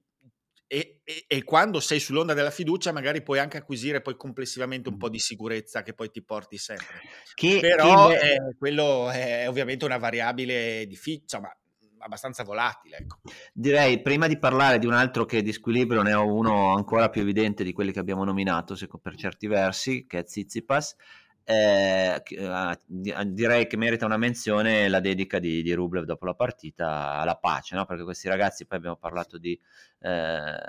[0.72, 4.98] e, e, e, quando sei sull'onda della fiducia magari puoi anche acquisire poi complessivamente un
[4.98, 7.02] po' di sicurezza che poi ti porti sempre.
[7.34, 8.14] Chi, Però chi...
[8.14, 11.58] Eh, quello è ovviamente una variabile difficile, insomma,
[11.98, 12.98] abbastanza volatile.
[12.98, 13.18] Ecco.
[13.52, 17.22] Direi, prima di parlare di un altro che di squilibrio, ne ho uno ancora più
[17.22, 20.96] evidente di quelli che abbiamo nominato, per certi versi, che è Zizipas.
[21.52, 22.22] Eh,
[23.26, 27.74] direi che merita una menzione la dedica di, di Rublev dopo la partita alla pace,
[27.74, 27.86] no?
[27.86, 29.60] perché questi ragazzi, poi abbiamo parlato di
[30.02, 30.60] eh,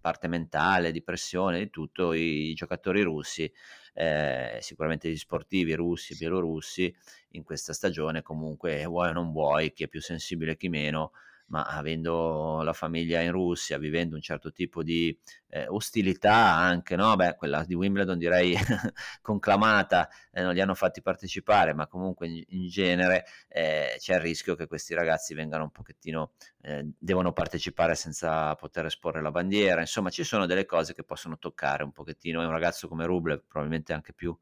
[0.00, 3.48] parte mentale, di pressione, di tutto, i, i giocatori russi,
[3.94, 6.92] eh, sicuramente gli sportivi russi, bielorussi,
[7.34, 11.12] in questa stagione comunque vuoi o non vuoi, chi è più sensibile chi meno,
[11.48, 15.16] ma avendo la famiglia in Russia, vivendo un certo tipo di
[15.48, 17.14] eh, ostilità anche, no?
[17.16, 18.54] Beh, quella di Wimbledon direi
[19.20, 24.20] conclamata, eh, non li hanno fatti partecipare, ma comunque in, in genere eh, c'è il
[24.20, 26.32] rischio che questi ragazzi vengano un pochettino,
[26.62, 31.38] eh, devono partecipare senza poter esporre la bandiera, insomma ci sono delle cose che possono
[31.38, 34.36] toccare un pochettino, è un ragazzo come Rublev, probabilmente anche più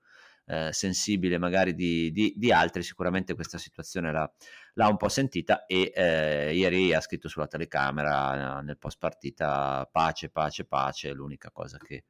[0.51, 4.29] eh, sensibile magari di, di, di, altri, sicuramente questa situazione l'ha,
[4.75, 9.89] l'ha un po' sentita e eh, ieri ha scritto sulla telecamera eh, nel post partita
[9.91, 12.05] pace, pace, pace, è l'unica cosa che,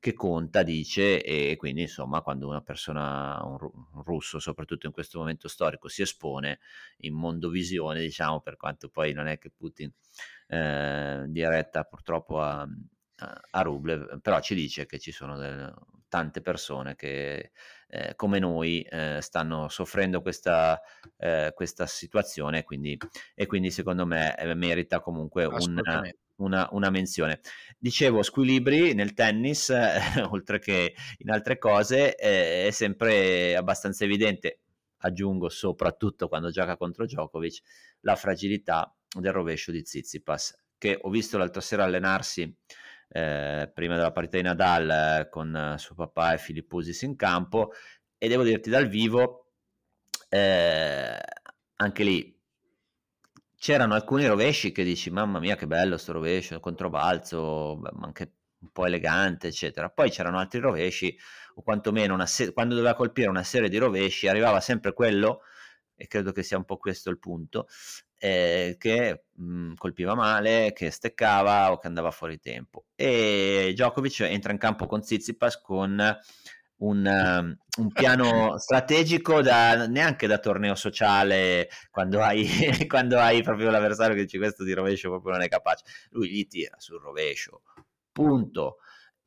[0.00, 3.56] che conta, dice, e quindi insomma quando una persona, un,
[4.02, 6.58] russo soprattutto in questo momento storico, si espone
[6.98, 9.92] in mondovisione, diciamo, per quanto poi non è che Putin
[10.48, 12.66] eh, diretta purtroppo a,
[13.52, 15.72] a, Rublev, però ci dice che ci sono delle,
[16.14, 17.50] tante persone che
[17.94, 20.80] eh, come noi eh, stanno soffrendo questa,
[21.16, 22.98] eh, questa situazione quindi,
[23.36, 25.80] e quindi secondo me eh, merita comunque un,
[26.36, 27.38] una, una, menzione.
[27.78, 29.70] Dicevo, squilibri nel tennis,
[30.28, 34.62] oltre che in altre cose, eh, è sempre abbastanza evidente,
[34.98, 37.60] aggiungo soprattutto quando gioca contro Djokovic,
[38.00, 42.52] la fragilità del rovescio di Tsitsipas, che ho visto l'altra sera allenarsi
[43.16, 47.70] eh, prima della partita di Nadal eh, con eh, suo papà e Filipposis in campo.
[48.18, 49.52] E devo dirti dal vivo
[50.28, 51.18] eh,
[51.76, 52.36] anche lì
[53.56, 58.86] c'erano alcuni rovesci che dici mamma mia che bello sto rovescio controbalzo anche un po'
[58.86, 59.90] elegante eccetera.
[59.90, 61.16] Poi c'erano altri rovesci
[61.54, 65.42] o quantomeno se- quando doveva colpire una serie di rovesci arrivava sempre quello
[65.94, 67.68] e credo che sia un po' questo il punto
[68.24, 72.86] eh, che mh, mhmm, colpiva male, che steccava o che andava fuori tempo.
[72.94, 76.18] E Djokovic entra in campo con Tsitsipas con
[76.76, 82.48] un, un, piano strategico da, neanche da torneo sociale quando hai,
[82.88, 86.46] quando hai proprio l'avversario che dice questo di rovescio proprio non è capace lui gli
[86.46, 87.62] tira sul rovescio
[88.10, 88.78] punto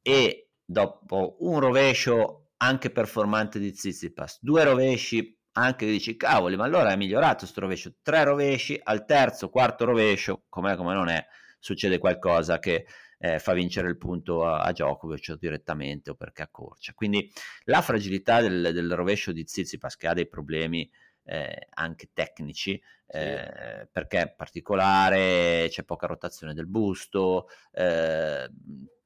[0.02, 6.92] e dopo un rovescio anche performante di Tsitsipas due rovesci anche dici cavoli, ma allora
[6.92, 11.26] è migliorato sto rovescio, tre rovesci, al terzo, quarto rovescio, com'è come non è,
[11.60, 12.86] succede qualcosa che
[13.20, 16.94] eh, fa vincere il punto a, a Djokovic direttamente o perché accorcia.
[16.94, 17.32] Quindi
[17.64, 20.90] la fragilità del, del rovescio di Tsitsipas che ha dei problemi
[21.24, 23.88] eh, anche tecnici, eh, sì.
[23.92, 28.48] perché è particolare, c'è poca rotazione del busto, eh,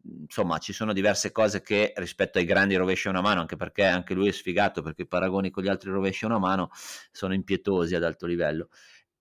[0.04, 3.86] insomma ci sono diverse cose che rispetto ai grandi rovesci a una mano, anche perché
[3.86, 6.70] anche lui è sfigato perché i paragoni con gli altri rovesci a una mano
[7.12, 8.70] sono impietosi ad alto livello.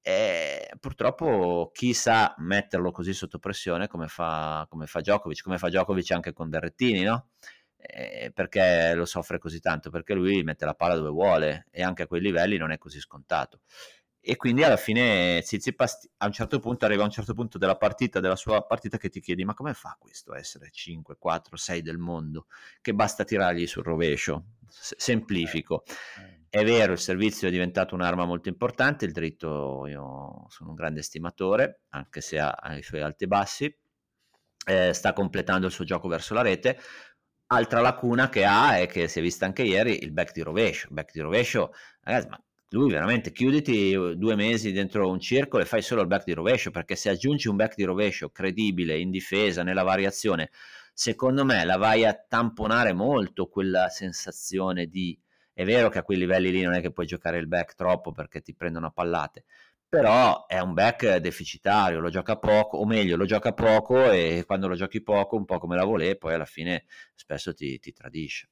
[0.03, 5.69] E purtroppo chi sa metterlo così sotto pressione come fa, come fa Djokovic, come fa
[5.69, 7.29] Djokovic anche con Berrettini, no?
[7.77, 9.91] Eh, perché lo soffre così tanto?
[9.91, 13.01] Perché lui mette la palla dove vuole e anche a quei livelli non è così
[13.01, 13.61] scontato
[14.21, 17.77] e quindi alla fine Tsitsipas a un certo punto arriva a un certo punto della
[17.77, 21.57] partita, della sua partita che ti chiedi ma come fa questo a essere 5, 4,
[21.57, 22.47] 6 del mondo?
[22.81, 24.45] Che basta tirargli sul rovescio.
[24.69, 25.85] S- semplifico.
[25.85, 26.61] Eh, eh.
[26.61, 31.03] è vero il servizio è diventato un'arma molto importante il dritto io sono un grande
[31.03, 33.79] stimatore anche se ha, ha i suoi alti e bassi
[34.67, 36.79] eh, sta completando il suo gioco verso la rete.
[37.53, 40.89] Altra lacuna che ha è che si è vista anche ieri il back di rovescio.
[40.91, 42.41] Back di rovescio ragazzi ma
[42.71, 46.33] lui veramente chiuditi uh, due mesi dentro un circolo e fai solo il back di
[46.33, 50.51] rovescio perché se aggiungi un back di rovescio credibile in difesa nella variazione
[50.93, 55.19] secondo me la vai a tamponare molto quella sensazione di
[55.53, 58.13] è vero che a quei livelli lì non è che puoi giocare il back troppo
[58.13, 59.45] perché ti prendono a pallate
[59.89, 64.69] però è un back deficitario, lo gioca poco, o meglio, lo gioca poco e quando
[64.69, 66.85] lo giochi poco, un po' come la volè, poi alla fine
[67.17, 68.51] spesso ti, ti tradisce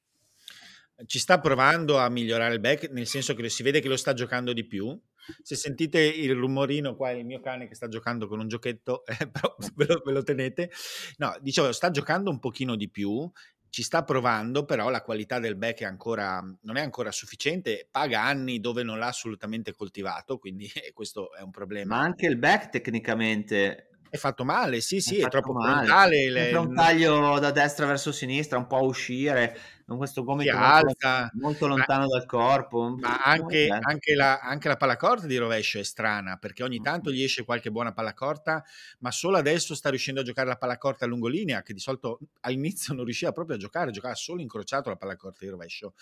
[1.05, 4.13] ci sta provando a migliorare il back, nel senso che si vede che lo sta
[4.13, 4.99] giocando di più.
[5.43, 9.29] Se sentite il rumorino qua, il mio cane che sta giocando con un giochetto, eh,
[9.29, 10.71] però ve lo, ve lo, tenete.
[11.17, 13.29] No, dicevo, sta giocando un pochino di più,
[13.69, 18.23] ci sta provando, però la qualità del back è ancora, non è ancora sufficiente, paga
[18.23, 21.95] anni dove non l'ha assolutamente coltivato, quindi questo è un problema.
[21.97, 25.85] Ma anche il back tecnicamente È fatto male, sì, sì, è, è troppo male.
[25.85, 26.29] frontale.
[26.29, 26.55] Le...
[26.55, 31.67] un taglio da destra verso sinistra, un po' a uscire, con questo gomito alta, molto
[31.67, 32.95] lontano ma, dal corpo.
[32.99, 37.11] Ma anche, anche, la, anche la palla corta di rovescio è strana, perché ogni tanto
[37.11, 38.63] gli esce qualche buona palla corta,
[38.99, 42.19] ma solo adesso sta riuscendo a giocare la palla corta a lungolinea, che di solito
[42.41, 45.93] all'inizio non riusciva proprio a giocare, giocava solo incrociato la palla corta di rovescio.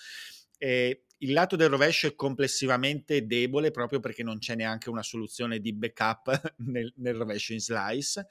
[0.58, 5.60] E il lato del rovescio è complessivamente debole proprio perché non c'è neanche una soluzione
[5.60, 8.28] di backup nel, nel rovescio in slice.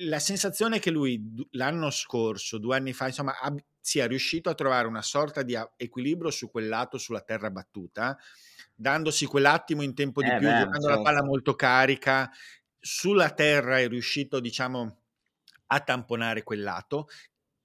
[0.00, 1.20] La sensazione è che lui
[1.52, 3.34] l'anno scorso, due anni fa, insomma,
[3.80, 8.16] sia riuscito a trovare una sorta di equilibrio su quel lato, sulla terra battuta,
[8.72, 10.96] dandosi quell'attimo in tempo di eh più, beh, giocando certo.
[10.96, 12.30] la palla molto carica.
[12.78, 15.00] Sulla terra è riuscito, diciamo,
[15.66, 17.08] a tamponare quel lato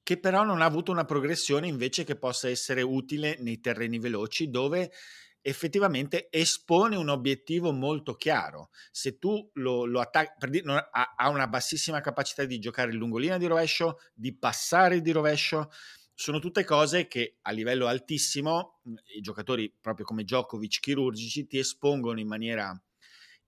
[0.10, 4.50] che però non ha avuto una progressione invece che possa essere utile nei terreni veloci
[4.50, 4.92] dove
[5.40, 8.72] effettivamente espone un obiettivo molto chiaro.
[8.90, 14.00] Se tu lo, lo attacchi, ha, una bassissima capacità di giocare in lungolina di rovescio,
[14.12, 15.70] di passare di rovescio,
[16.16, 18.80] sono tutte cose che a livello altissimo
[19.16, 22.76] i giocatori proprio come Djokovic chirurgici ti espongono in maniera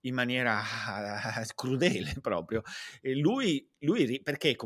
[0.02, 0.62] in maniera
[1.54, 2.62] crudele proprio.
[3.02, 4.56] Lui, lui perché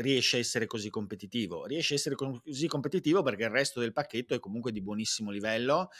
[0.00, 1.66] riesce a essere così competitivo?
[1.66, 5.90] Riesce a essere così competitivo perché il resto del pacchetto è comunque di buonissimo livello,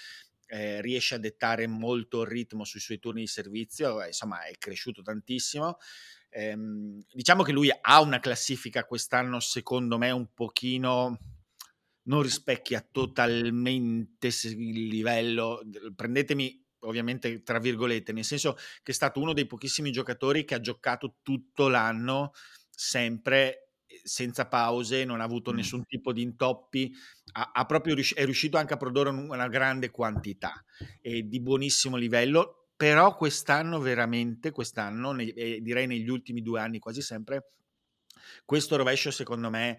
[0.47, 5.03] eh, riesce a dettare molto il ritmo sui suoi turni di servizio, insomma è cresciuto
[5.03, 5.77] tantissimo.
[6.33, 6.57] Eh,
[7.13, 11.19] diciamo che lui ha una classifica quest'anno secondo me un pochino
[12.03, 15.61] non rispecchia totalmente il livello,
[15.95, 20.61] prendetemi ovviamente tra virgolette, nel senso che è stato uno dei pochissimi giocatori che ha
[20.61, 22.33] giocato tutto l'anno
[22.69, 26.93] sempre eh, senza pause, non ha avuto nessun tipo di intoppi,
[27.33, 30.65] ha, ha proprio rius- è riuscito anche a produrre una grande quantità
[31.01, 36.79] e di buonissimo livello, però quest'anno veramente, quest'anno, ne- eh, direi negli ultimi due anni
[36.79, 37.53] quasi sempre,
[38.45, 39.79] questo rovescio secondo me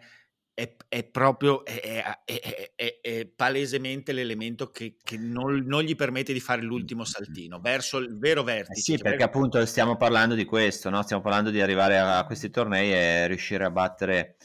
[0.54, 6.62] è, è proprio è, è, palesemente l'elemento che, che non, non, gli permette di fare
[6.62, 8.80] l'ultimo saltino verso il vero vertice.
[8.80, 11.02] Eh sì, perché ver- appunto stiamo parlando di questo, no?
[11.04, 14.36] stiamo parlando di arrivare a questi tornei e riuscire a battere.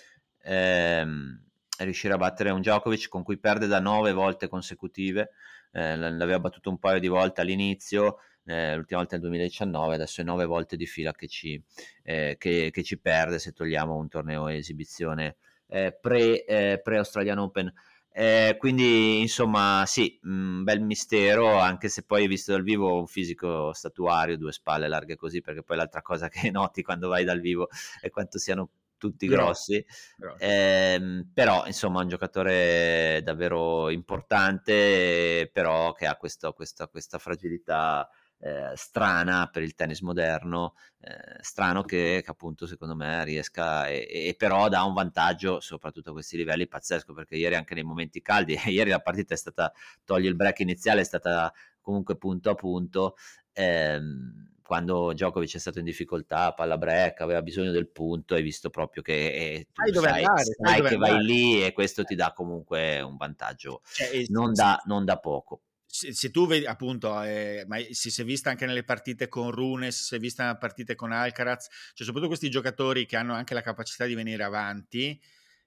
[0.43, 1.43] Ehm,
[1.79, 5.33] riuscire a battere un Djokovic con cui perde da nove volte consecutive,
[5.73, 10.25] eh, l'aveva battuto un paio di volte all'inizio, eh, l'ultima volta nel 2019, adesso è
[10.25, 11.63] nove volte di fila che ci,
[12.03, 15.37] eh, che, che ci perde se togliamo un torneo esibizione
[15.69, 17.73] eh, pre, eh, pre-Australian Open.
[18.19, 23.75] Eh, quindi insomma sì, un bel mistero, anche se poi visto dal vivo un fisico
[23.75, 27.69] statuario, due spalle larghe così, perché poi l'altra cosa che noti quando vai dal vivo
[28.01, 29.85] è quanto siano tutti grossi,
[30.17, 30.43] grossi.
[30.43, 38.09] Eh, però insomma un giocatore davvero importante, però che ha questo, questa, questa fragilità
[38.39, 44.07] eh, strana per il tennis moderno, eh, strano che, che, appunto secondo me riesca e,
[44.09, 48.21] e, però dà un vantaggio soprattutto a questi livelli pazzesco perché ieri anche nei momenti
[48.21, 49.73] caldi, ieri la partita è stata,
[50.05, 53.17] togli il break iniziale, è stata comunque punto a punto.
[53.53, 58.69] Ehm, quando Djokovic è stato in difficoltà, palla break, aveva bisogno del punto, hai visto
[58.69, 60.97] proprio che eh, tu sai, sai, andare, sai che andare.
[60.97, 65.61] vai lì e questo ti dà comunque un vantaggio cioè, non, da, non da poco
[65.87, 69.51] se, se, tu vedi appunto, eh, ma si, si è vista anche nelle partite con
[69.51, 73.55] Runes, si è vista nelle partite con Alcaraz, cioè soprattutto questi giocatori che hanno anche
[73.55, 75.19] la capacità di venire avanti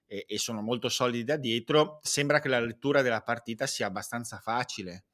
[0.06, 4.38] e, e sono molto solidi da dietro, sembra che la lettura della partita sia abbastanza
[4.38, 5.04] facile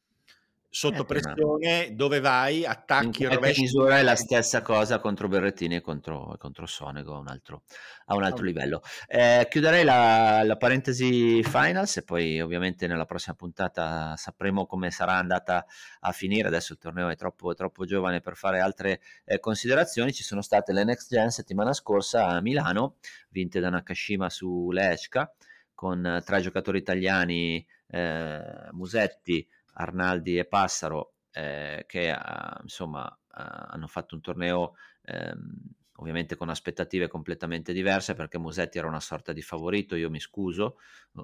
[0.77, 5.77] sotto eh, pressione, dove vai, attacchi in qualche misura è la stessa cosa contro Berrettini
[5.77, 7.63] e contro, contro Sonego a un altro,
[8.05, 8.47] a un altro oh.
[8.47, 8.83] livello.
[9.09, 15.15] Eh, chiuderei la, la, parentesi finals e poi ovviamente nella prossima puntata sapremo come sarà
[15.15, 15.65] andata
[16.01, 16.49] a finire.
[16.49, 20.13] Adesso il torneo è troppo, troppo giovane per fare altre eh, considerazioni.
[20.13, 22.97] Ci sono state le Next Gen settimana scorsa a Milano,
[23.31, 25.33] vinte da Nakashima su Lechka,
[25.73, 29.47] con tre giocatori italiani, eh, Musetti,
[29.77, 35.55] Arnaldi e Passaro eh, che uh, insomma uh, hanno fatto un torneo ehm,
[35.97, 40.79] ovviamente con aspettative completamente diverse perché Musetti era una sorta di favorito, io mi scuso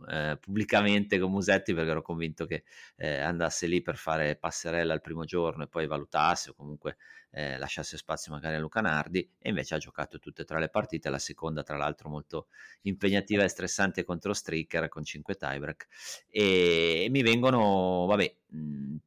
[0.09, 2.65] eh, pubblicamente con Musetti perché ero convinto che
[2.97, 6.97] eh, andasse lì per fare passerella il primo giorno e poi valutasse o comunque
[7.31, 10.69] eh, lasciasse spazio magari a Luca Nardi e invece ha giocato tutte e tre le
[10.69, 12.49] partite, la seconda tra l'altro molto
[12.83, 15.87] impegnativa e stressante contro Stricker con 5 tiebreak.
[16.29, 18.37] E, e mi vengono, vabbè,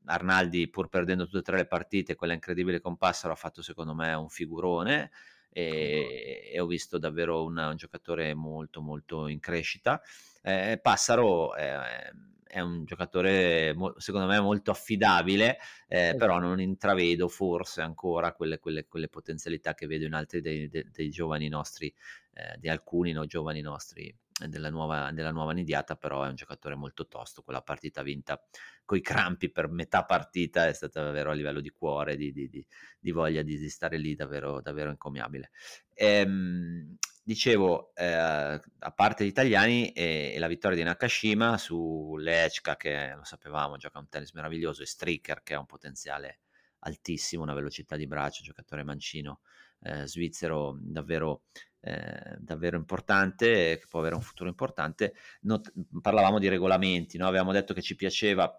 [0.05, 3.93] Arnaldi pur perdendo tutte e tre le partite, quella incredibile con Passaro ha fatto secondo
[3.93, 5.11] me un figurone
[5.57, 10.01] e, e ho visto davvero un, un, giocatore molto molto in crescita.
[10.41, 12.11] Eh, Passaro è,
[12.45, 18.85] è un giocatore secondo me molto affidabile, eh, però non intravedo forse ancora quelle, quelle,
[18.85, 21.87] quelle, potenzialità che vedo in altri dei, dei, dei giovani nostri,
[22.33, 24.15] eh, di alcuni no, giovani nostri eh,
[24.47, 27.41] della nuova, della nuova nidiata, però è un giocatore molto tosto.
[27.41, 28.43] Quella partita vinta
[28.83, 32.65] coi crampi per metà partita è stata davvero a livello di cuore, di, di, di,
[32.99, 35.51] di voglia di, stare lì, davvero, davvero encomiabile.
[35.93, 42.75] Ehm, dicevo, eh, a parte gli italiani e, e, la vittoria di Nakashima su Lechka,
[42.75, 46.39] che lo sapevamo, gioca un tennis meraviglioso, e Stricker, che ha un potenziale
[46.79, 49.39] altissimo, una velocità di braccio, giocatore mancino
[49.86, 51.43] eh, svizzero davvero,
[51.81, 55.13] eh, davvero importante, che può avere un futuro importante.
[55.41, 55.71] Not-
[56.01, 57.27] parlavamo di regolamenti, no?
[57.27, 58.51] avevamo detto che ci piaceva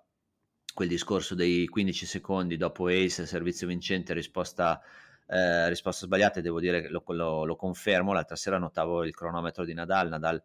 [0.72, 4.80] quel discorso dei 15 secondi dopo Ace, servizio vincente, risposta
[5.28, 8.12] eh, risposta sbagliata, devo dire che lo, lo, lo, confermo.
[8.12, 10.08] L'altra sera notavo il cronometro di Nadal.
[10.08, 10.42] Nadal,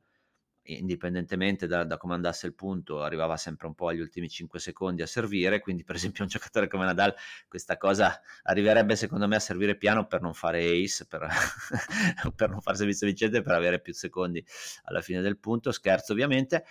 [0.64, 5.02] indipendentemente da, da, come andasse il punto, arrivava sempre un po' agli ultimi 5 secondi
[5.02, 5.60] a servire.
[5.60, 7.14] Quindi, per esempio, un giocatore come Nadal,
[7.48, 11.28] questa cosa arriverebbe secondo me a servire piano per non fare ace, per,
[12.36, 14.44] per non fare servizio vincente, per avere più secondi
[14.84, 15.72] alla fine del punto.
[15.72, 16.66] Scherzo, ovviamente.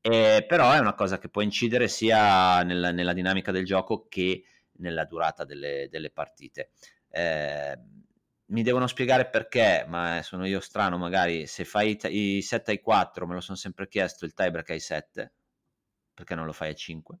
[0.00, 4.44] Eh, però è una cosa che può incidere sia nella, nella dinamica del gioco che
[4.78, 6.70] nella durata delle, delle partite.
[7.08, 7.78] Eh,
[8.52, 12.80] mi devono spiegare perché, ma sono io strano magari, se fai i, i 7 ai
[12.80, 15.32] 4, me lo sono sempre chiesto, il tiebreak ai 7,
[16.14, 17.18] perché non lo fai a 5?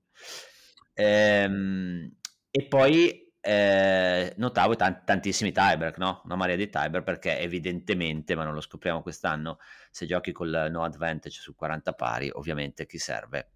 [0.94, 2.16] Ehm,
[2.50, 6.20] e poi eh, notavo tant- tantissimi tiebreak, no?
[6.26, 9.58] Una marea di tiebreak perché evidentemente, ma non lo scopriamo quest'anno,
[9.90, 13.52] se giochi col no advantage su 40 pari, ovviamente chi serve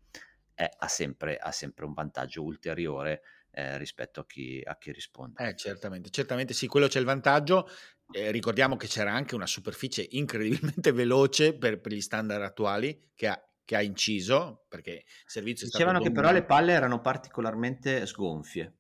[0.54, 3.22] è, ha, sempre, ha sempre un vantaggio ulteriore
[3.56, 5.48] eh, rispetto a chi, a chi risponde.
[5.48, 7.66] Eh, certamente, certamente sì, quello c'è il vantaggio.
[8.12, 13.28] Eh, ricordiamo che c'era anche una superficie incredibilmente veloce per, per gli standard attuali che
[13.28, 18.75] ha, che ha inciso, perché il servizio Dicevano che però le palle erano particolarmente sgonfie.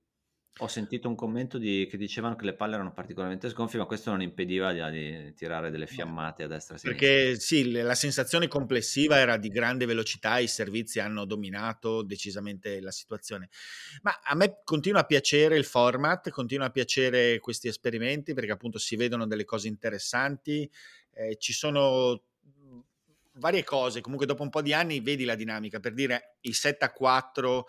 [0.60, 4.10] Ho sentito un commento di, che dicevano che le palle erano particolarmente sgonfie, ma questo
[4.10, 7.06] non impediva di, di tirare delle fiammate a destra e a sinistra.
[7.06, 12.90] Perché sì, la sensazione complessiva era di grande velocità, i servizi hanno dominato decisamente la
[12.90, 13.50] situazione.
[14.00, 18.78] Ma a me continua a piacere il format, continua a piacere questi esperimenti perché appunto
[18.78, 20.70] si vedono delle cose interessanti,
[21.12, 22.22] eh, ci sono
[23.36, 26.84] varie cose, comunque dopo un po' di anni vedi la dinamica, per dire il 7
[26.84, 27.66] a 4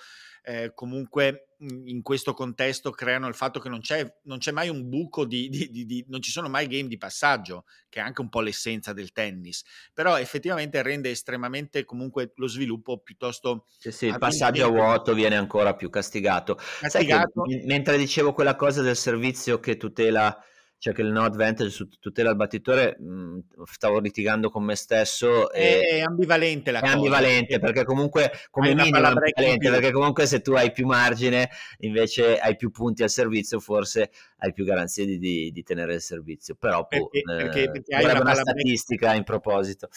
[0.47, 4.87] eh, comunque in questo contesto creano il fatto che non c'è, non c'è mai un
[4.87, 8.21] buco di, di, di, di, non ci sono mai game di passaggio, che è anche
[8.21, 9.63] un po' l'essenza del tennis,
[9.93, 13.65] però effettivamente rende estremamente comunque lo sviluppo piuttosto...
[13.77, 16.57] Sì, sì il passaggio a vuoto viene ancora più castigato.
[16.79, 17.41] castigato.
[17.41, 20.41] Che, mentre dicevo quella cosa del servizio che tutela
[20.79, 24.75] cioè che il no advantage su tutela il battitore, mh, mhmm, stavo litigando con me
[24.75, 25.51] stesso.
[25.51, 26.93] è ambivalente la è cosa.
[26.93, 31.49] Ambivalente perché comunque come minimo è ambivalente perché comunque se tu hai più margine
[31.79, 36.01] invece hai più punti al servizio forse hai più garanzie di, di, di tenere il
[36.01, 36.55] servizio.
[36.55, 39.89] Però perché, eh, perché, perché hai una, una statistica break, in proposito.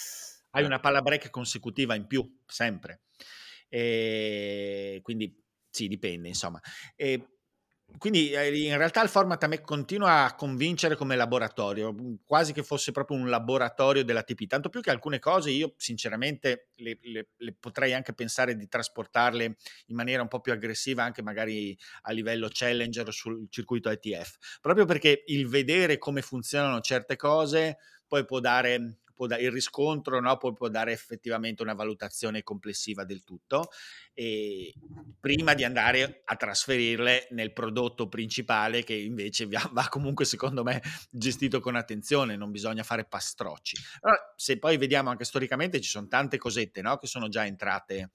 [0.50, 3.02] Hai una palla break consecutiva in più, sempre.
[3.68, 6.60] E quindi sì, dipende insomma.
[6.96, 7.39] E
[7.98, 12.52] quindi eh, in realtà il format a me continua a convincere come laboratorio, mhmm, quasi
[12.52, 16.98] che fosse proprio un laboratorio della TP, tanto più che alcune cose io sinceramente le,
[17.02, 19.44] le, le, potrei anche pensare di trasportarle
[19.86, 24.84] in maniera un po' più aggressiva anche magari a livello challenger sul circuito ITF, proprio
[24.84, 30.38] perché il vedere come funzionano certe cose poi può dare può da- il riscontro no?
[30.38, 33.68] poi può dare effettivamente una valutazione complessiva del tutto
[34.14, 34.72] e
[35.20, 41.60] prima di andare a trasferirle nel prodotto principale che invece va comunque secondo me gestito
[41.60, 43.76] con attenzione, non bisogna fare pastrocci.
[44.00, 46.96] Allora, se poi vediamo anche storicamente ci sono tante cosette no?
[46.96, 48.12] che sono già entrate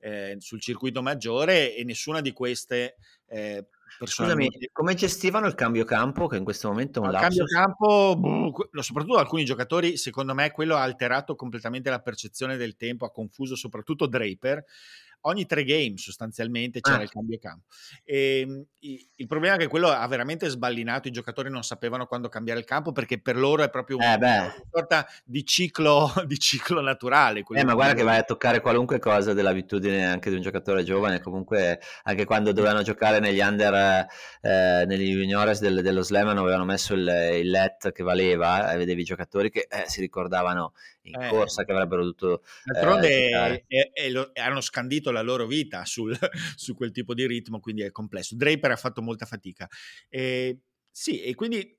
[0.00, 2.96] eh, sul circuito maggiore e nessuna di queste
[3.28, 3.66] eh,
[4.00, 8.16] Scusami, come gestivano il cambio campo che in questo momento è un Il cambio campo,
[8.16, 13.10] boh, soprattutto alcuni giocatori, secondo me quello ha alterato completamente la percezione del tempo, ha
[13.10, 14.64] confuso soprattutto Draper
[15.22, 17.02] ogni tre game sostanzialmente c'era ah.
[17.02, 17.66] il cambio campo.
[18.04, 22.28] E, ehm, il problema è che quello ha veramente sballinato, i giocatori non sapevano quando
[22.28, 26.80] cambiare il campo perché per loro è proprio eh una sorta di ciclo, di ciclo
[26.80, 27.44] naturale.
[27.48, 31.20] Eh, ma guarda che vai a toccare qualunque cosa dell'abitudine anche di un giocatore giovane,
[31.20, 34.06] comunque anche quando dovevano giocare negli under,
[34.40, 39.02] eh, negli juniores del, dello slam avevano messo il, il let che valeva, eh, vedevi
[39.02, 40.72] i giocatori che eh, si ricordavano
[41.02, 42.42] in eh, corsa che avrebbero dovuto...
[42.64, 43.92] D'altronde eh,
[44.34, 46.16] hanno scandito la loro vita sul,
[46.56, 48.36] su quel tipo di ritmo, quindi è complesso.
[48.36, 49.68] Draper ha fatto molta fatica.
[50.08, 50.60] E
[50.94, 51.74] Sì, e quindi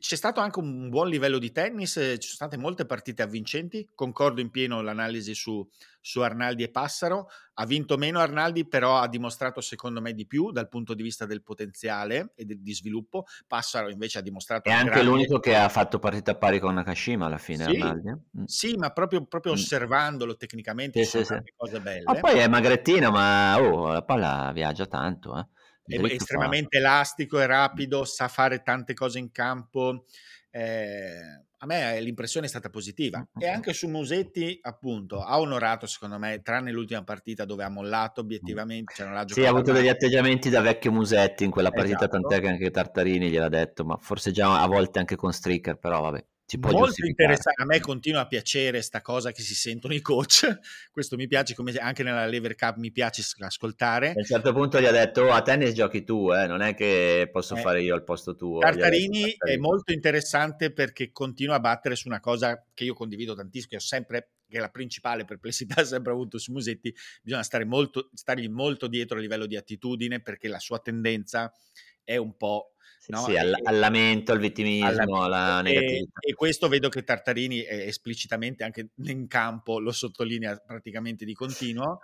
[0.00, 4.40] c'è stato anche un buon livello di tennis, ci sono state molte partite avvincenti, concordo
[4.40, 5.64] in pieno l'analisi su,
[6.00, 10.50] su Arnaldi e Passaro, ha vinto meno Arnaldi, però ha dimostrato secondo me di più
[10.50, 14.68] dal punto di vista del potenziale e del, di sviluppo, Passaro invece ha dimostrato...
[14.68, 15.08] È anche grande...
[15.08, 18.08] l'unico che ha fatto partita pari con Nakashima alla fine, sì, Arnaldi.
[18.08, 18.18] Eh?
[18.40, 18.44] Mm.
[18.46, 19.54] Sì, ma proprio, proprio mm.
[19.54, 22.02] osservandolo tecnicamente sì, sono sì, cose belle.
[22.02, 25.46] Ma poi è magrettino, ma oh, la palla viaggia tanto, eh
[25.84, 26.86] è estremamente fa.
[26.86, 30.04] elastico e rapido, sa fare tante cose in campo.
[30.50, 36.18] Eh, a me l'impressione è stata positiva e anche su Musetti appunto ha onorato secondo
[36.18, 40.48] me tranne l'ultima partita dove ha mollato obiettivamente cioè non sì ha avuto degli atteggiamenti
[40.48, 42.18] da vecchio Musetti in quella partita esatto.
[42.18, 46.00] tant'è che anche Tartarini gliel'ha detto ma forse già a volte anche con Stricker però
[46.00, 49.94] vabbè si può Molto interessante, a me continua a piacere sta cosa che si sentono
[49.94, 50.58] i coach,
[50.90, 54.08] questo mi piace, come anche nella Lever Cup mi piace ascoltare.
[54.08, 56.48] A un certo punto gli ha detto, oh, a tennis giochi tu, eh?
[56.48, 58.58] non è che posso eh, fare io al posto tuo.
[58.58, 62.94] Tartarini, detto, Tartarini è molto interessante perché continua a battere su una cosa che io
[62.94, 66.92] condivido tantissimo, che ho sempre che è la principale perplessità sempre avuto su Musetti,
[67.22, 71.54] bisogna stare molto, stargli molto dietro a livello di attitudine perché la sua tendenza
[72.02, 72.72] è un po'
[73.08, 73.24] No?
[73.24, 76.20] Sì, all- al lamento, al vittimismo, alla negatività.
[76.20, 82.00] E, e, questo vedo che Tartarini esplicitamente anche in campo lo sottolinea praticamente di continuo.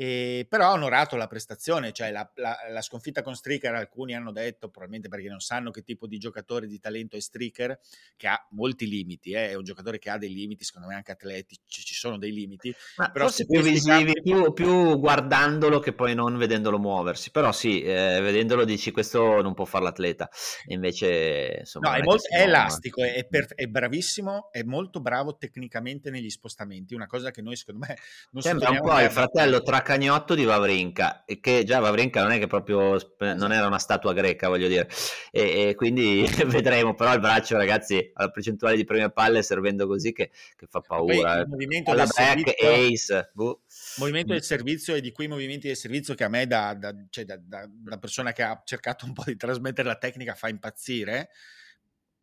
[0.00, 4.30] E, però ha onorato la prestazione, cioè la, la, la, sconfitta con Stricker, alcuni hanno
[4.30, 7.80] detto, probabilmente perché non sanno che tipo di giocatore di talento è Stricker,
[8.16, 11.10] che ha molti limiti, eh, è un giocatore che ha dei limiti, secondo me anche
[11.10, 12.72] atletici, ci sono dei limiti.
[12.96, 14.22] Ma però forse più visivi, campi...
[14.22, 19.52] più, più, guardandolo che poi non vedendolo muoversi, però sì, eh, vedendolo dici questo non
[19.52, 20.30] può fare l'atleta,
[20.64, 21.90] e invece insomma...
[21.90, 26.94] No, è, molto, è elastico, è, per, è, bravissimo, è molto bravo tecnicamente negli spostamenti,
[26.94, 27.96] una cosa che noi secondo me...
[28.30, 32.38] Non Sembra un po' il fratello tra cagnotto di Vavrinka, che già Vavrinka non è
[32.38, 34.86] che proprio non era una statua greca, voglio dire,
[35.30, 40.12] e, e quindi vedremo, però il braccio, ragazzi, alla percentuale di prime palle servendo così
[40.12, 41.32] che, che fa paura.
[41.32, 43.60] Poi, il movimento Alla back, servizio, ace, buh.
[43.96, 47.24] movimento del servizio è di quei movimenti del servizio che a me, da, da, cioè
[47.24, 51.30] da, da persona che ha cercato un po' di trasmettere la tecnica, fa impazzire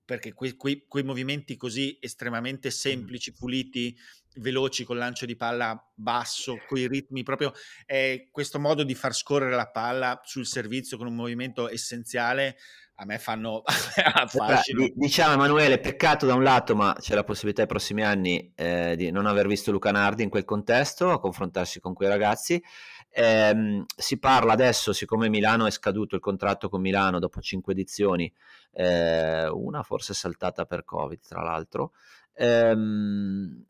[0.06, 3.98] perché quei, quei, quei, movimenti così estremamente semplici, puliti,
[4.36, 7.54] veloci col lancio di palla basso, quei ritmi, proprio
[7.86, 12.58] eh, questo modo di far scorrere la palla sul servizio con un movimento essenziale
[12.98, 14.88] a me fanno affascino.
[14.94, 19.12] Diciamo Emanuele, peccato da un lato, ma c'è la possibilità ai prossimi anni eh, di
[19.12, 22.62] non aver visto Luca Nardi in quel contesto, a confrontarsi con quei ragazzi.
[23.10, 28.32] Eh, si parla adesso, siccome Milano è scaduto il contratto con Milano dopo cinque edizioni,
[28.74, 31.94] eh, una forse saltata per Covid tra l'altro,
[32.34, 33.66] ehm,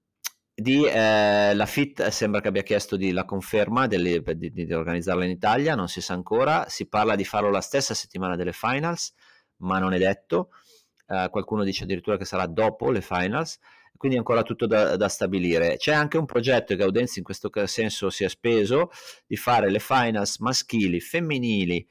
[0.57, 5.25] di, eh, la FIT sembra che abbia chiesto di, la conferma delle, di, di, organizzarla
[5.25, 9.13] in Italia, non si sa ancora, si parla di farlo la stessa settimana delle finals,
[9.57, 10.51] ma non è detto,
[11.07, 13.59] eh, qualcuno dice addirittura che sarà dopo le finals,
[13.97, 15.75] quindi è ancora tutto da, da, stabilire.
[15.75, 18.91] C'è anche un progetto e Gaudenzi in questo senso si è speso
[19.27, 21.85] di fare le finals maschili, femminili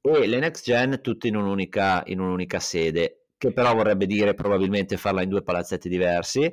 [0.00, 4.96] e le next gen tutte in un'unica, in un'unica sede che però vorrebbe dire probabilmente
[4.96, 6.52] farla in due palazzetti diversi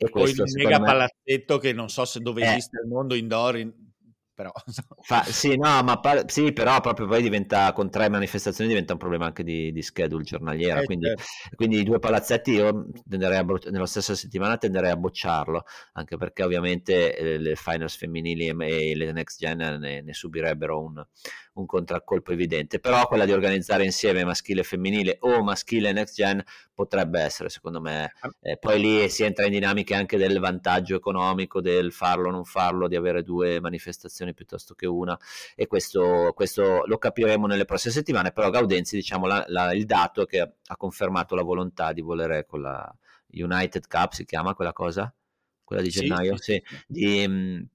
[0.00, 0.86] e Poi il mega me...
[0.86, 2.50] palazzetto che non so se dove eh.
[2.50, 3.72] esiste al mondo indoor, in...
[4.32, 4.52] però...
[5.02, 9.00] Fa, sì, no, ma pa- sì, però proprio poi diventa, con tre manifestazioni diventa un
[9.00, 11.24] problema anche di, di schedule giornaliera, eh, quindi, certo.
[11.56, 16.44] quindi, i due palazzetti io tenderei a, nella stessa settimana tenderei a bocciarlo, anche perché
[16.44, 21.04] ovviamente eh, le finals femminili e, le next gen ne, ne subirebbero un,
[21.60, 26.14] un contraccolpo evidente, però quella di organizzare insieme maschile e femminile o maschile e next
[26.14, 26.42] gen
[26.72, 31.60] potrebbe essere secondo me, eh, poi lì si entra in dinamiche anche del vantaggio economico,
[31.60, 35.18] del farlo o non farlo, di avere due manifestazioni piuttosto che una
[35.56, 40.24] e questo, questo lo capiremo nelle prossime settimane, però Gaudenzi diciamo la, la, il dato
[40.24, 42.96] che ha confermato la volontà di volere con la
[43.30, 45.12] United Cup, si chiama quella cosa?
[45.64, 46.84] Quella di gennaio, sì, sì, sì.
[46.86, 47.68] di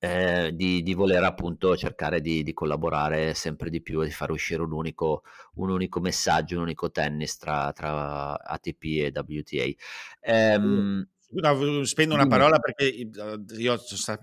[0.00, 4.32] eh, di, di, voler appunto cercare di, di, collaborare sempre di più e di fare
[4.32, 5.22] uscire un unico,
[5.56, 9.64] un unico messaggio, un unico tennis tra, tra ATP e WTA.
[10.20, 14.18] Ehm, No, spendo una parola perché io sono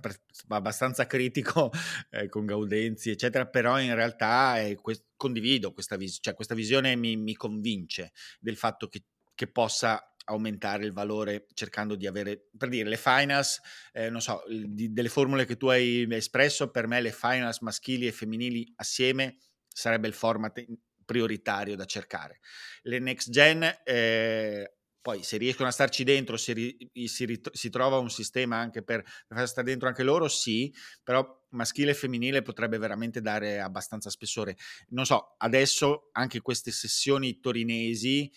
[0.50, 1.72] abbastanza critico
[2.12, 6.98] eh, con Gaudenzi, eccetera, però in realtà eh, que- condivido questa, vis- cioè, questa visione,
[6.98, 8.12] mi, mi, convince
[8.42, 13.60] del fatto che, che possa aumentare il valore cercando di avere, per dire, le finals,
[13.94, 18.08] eh, non so, di, delle formule che tu hai espresso, per me le finals maschili
[18.08, 20.64] e femminili assieme sarebbe il format
[21.06, 22.40] prioritario da cercare.
[22.84, 27.70] Le next gen, eh, poi se riescono a starci dentro, si, ri, si, rit- si
[27.70, 31.94] trova un sistema anche per, per far stare dentro anche loro, sì, però maschile e
[31.94, 34.58] femminile potrebbe veramente dare abbastanza spessore.
[34.90, 38.30] Non so, adesso anche queste sessioni torinesi,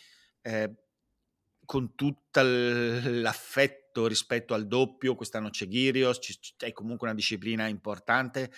[0.43, 0.72] eh,
[1.70, 6.18] con tutto l'affetto rispetto al doppio, quest'anno c'è Ghirios,
[6.58, 8.50] è comunque una disciplina importante,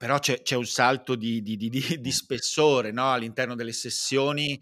[0.00, 3.12] però c'è, c'è un salto di, di, di, di spessore no?
[3.12, 4.58] all'interno delle sessioni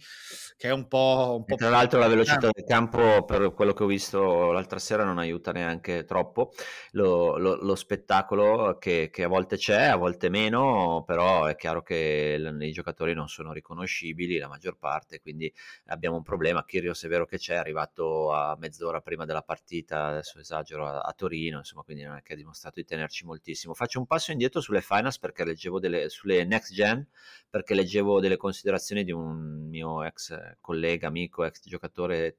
[0.57, 1.36] che è un po'...
[1.39, 5.05] Un po tra l'altro la velocità del campo, per quello che ho visto l'altra sera,
[5.05, 6.51] non aiuta neanche troppo
[6.93, 11.82] lo, lo, lo spettacolo che, che, a volte c'è, a volte meno, però è chiaro
[11.82, 15.53] che i giocatori non sono riconoscibili, la maggior parte, quindi
[15.86, 16.64] abbiamo un problema.
[16.64, 20.99] Kyrgios è vero che c'è, è arrivato a mezz'ora prima della partita, adesso esagero, a,
[20.99, 23.74] a Torino, insomma, quindi non è che ha dimostrato di tenerci moltissimo.
[23.74, 27.07] Faccio un passo indietro sulle finals perché leggevo delle, sulle next gen,
[27.51, 32.39] perché leggevo delle considerazioni di un mio ex collega, amico, ex giocatore,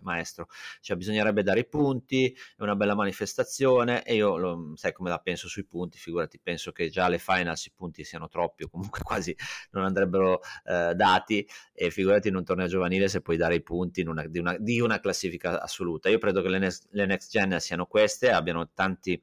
[0.00, 0.48] maestro,
[0.80, 5.18] cioè bisognerebbe dare i punti, è una bella manifestazione e io lo, sai come la
[5.18, 9.02] penso sui punti, figurati, penso che già alle finals i punti siano troppi o comunque
[9.04, 9.36] quasi
[9.72, 14.00] non andrebbero eh, dati e figurati in un torneo giovanile se puoi dare i punti
[14.00, 16.08] una, di, una, di, una, classifica assoluta.
[16.08, 19.22] Io credo che le next, le next gen siano queste, abbiano tanti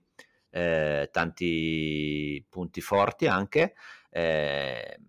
[0.57, 3.75] eh, tanti punti forti anche,
[4.09, 4.99] eh,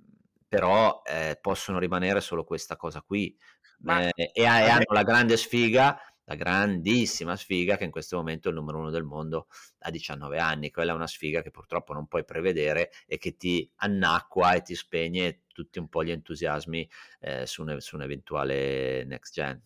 [0.46, 3.34] però eh, possono rimanere solo questa cosa qui.
[3.80, 8.48] Ma, eh, e, e hanno la grande sfiga, la grandissima sfiga che in questo momento
[8.48, 9.46] è il numero uno del mondo
[9.80, 10.70] a 19 anni.
[10.70, 14.74] Quella è una sfiga che purtroppo non puoi prevedere e che ti annacqua e ti
[14.74, 16.88] spegne tutti un po' gli entusiasmi
[17.20, 19.62] eh, su, un, su un eventuale next gen.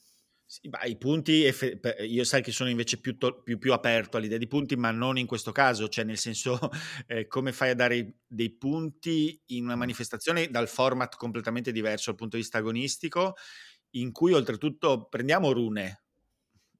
[0.52, 1.50] Sì, I punti,
[2.00, 5.24] io sai che sono invece più, più, più, aperto all'idea di punti, ma non in
[5.24, 6.58] questo caso, cioè nel senso
[7.08, 12.18] eh, come fai a dare dei punti in una manifestazione dal format completamente diverso dal
[12.18, 13.34] punto di vista agonistico,
[13.92, 16.02] in cui oltretutto prendiamo Rune,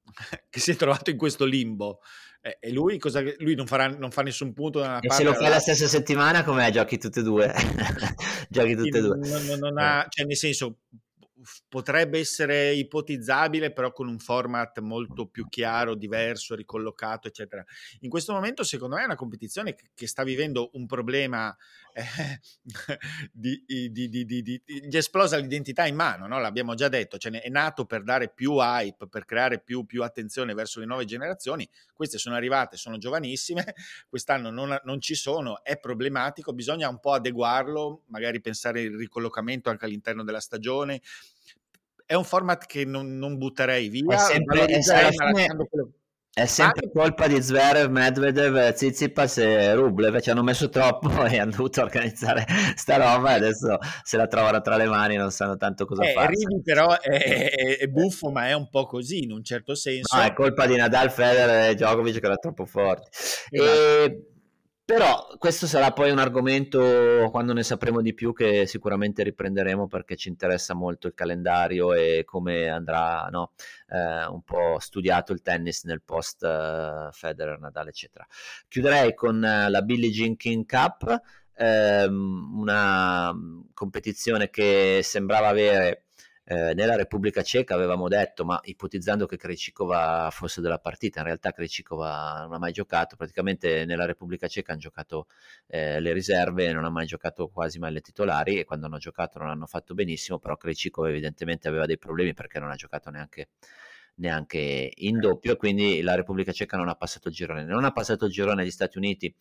[0.51, 2.01] che si è trovato in questo limbo,
[2.41, 5.23] eh, e lui, cosa, lui non, farà, non, fa nessun punto da una e parte.
[5.23, 7.51] se lo fai la stessa settimana, come giochi tutte e due?
[8.49, 9.17] giochi tutte e due.
[9.17, 10.81] Non, non, non ha, cioè nel senso,
[11.67, 17.63] potrebbe essere ipotizzabile, però con un format molto più chiaro, diverso, ricollocato, eccetera.
[18.01, 21.55] In questo momento, secondo me, è una competizione che, sta vivendo un problema
[21.93, 22.39] eh,
[23.31, 26.39] di, di, di, di, esplosa l'identità in mano, no?
[26.39, 30.53] l'abbiamo già detto, cioè è nato per dare più hype, per creare più, più, attenzione
[30.53, 31.67] verso le nuove generazioni.
[31.93, 33.73] Queste sono arrivate, sono giovanissime,
[34.09, 39.69] quest'anno non, non ci sono, è problematico, bisogna un po' adeguarlo, magari pensare il ricollocamento
[39.69, 41.01] anche all'interno della stagione
[42.05, 44.15] è un format che non, non butterei via.
[44.15, 45.47] È sempre, è, fine,
[46.35, 51.51] è sempre colpa di Zverev, Medvedev, Zizipas e Rublev, ci hanno messo troppo e hanno
[51.51, 52.45] dovuto organizzare
[52.75, 56.13] sta roba e adesso se la trovano tra le mani non sanno tanto cosa eh,
[56.13, 56.29] fare.
[56.29, 60.15] Ridi però è, è, è, buffo ma è un po' così in un certo senso.
[60.15, 63.09] No, è colpa di Nadal, Federer e Djokovic che erano troppo forti.
[63.51, 63.71] Esatto.
[63.71, 64.32] E
[64.85, 70.17] però questo sarà poi un argomento quando ne sapremo di più che sicuramente riprenderemo perché
[70.17, 73.51] ci interessa molto il calendario e come andrà no,
[73.89, 78.27] eh, un po' studiato il tennis nel post eh, Federer, Nadal eccetera.
[78.67, 81.21] Chiuderei con eh, la Billie Jean King Cup,
[81.55, 83.33] ehm, una
[83.73, 86.03] competizione che sembrava avere
[86.45, 91.51] eh, nella Repubblica Ceca avevamo detto, ma ipotizzando che Krejcikova fosse della partita, in realtà
[91.51, 95.27] Krejcikova non ha mai giocato, praticamente nella Repubblica Ceca hanno giocato
[95.67, 99.39] eh, le riserve, non ha mai giocato quasi mai le titolari e quando hanno giocato
[99.39, 103.49] non hanno fatto benissimo, però Krejcikova evidentemente aveva dei problemi perché non ha giocato neanche
[104.15, 107.63] neanche in doppio, quindi la Repubblica Ceca non ha passato il girone.
[107.63, 109.33] Non ha passato il girone negli Stati Uniti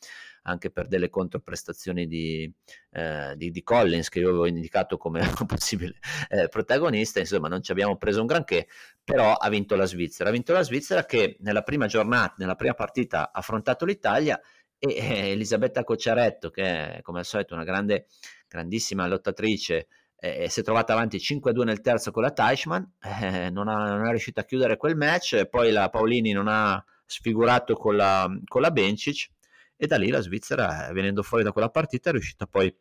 [0.43, 2.51] anche per delle controprestazioni di,
[2.91, 5.99] eh, di, di Collins che io avevo indicato come possibile
[6.29, 8.67] eh, protagonista, insomma non ci abbiamo preso un granché,
[9.05, 10.31] però ha vinto la Svizzera.
[10.31, 14.41] Ha vinto la Svizzera che nella prima giornata, nella prima partita ha affrontato l'Italia
[14.79, 18.07] e eh, Elisabetta Cocciaretto, che è come al solito una grande,
[18.49, 19.87] grandissima lottatrice,
[20.25, 22.85] eh, si è trovata avanti 5-2 nel terzo con la Teichmann,
[23.21, 26.83] eh, non, ha, non, è riuscita a chiudere quel match, poi la Paolini non ha
[27.05, 29.31] sfigurato con la, con la Bencic
[29.77, 32.73] e da lì la Svizzera, eh, venendo fuori da quella partita, è riuscita poi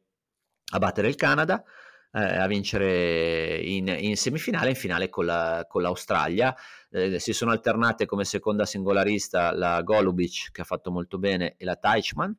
[0.73, 1.63] a battere il Canada,
[2.11, 6.55] eh, a vincere in, in, semifinale, in finale con, la, con l'Australia.
[6.91, 11.65] Eh, si sono alternate come seconda singolarista la Golubic, che ha fatto molto bene, e
[11.65, 12.33] la Teichmann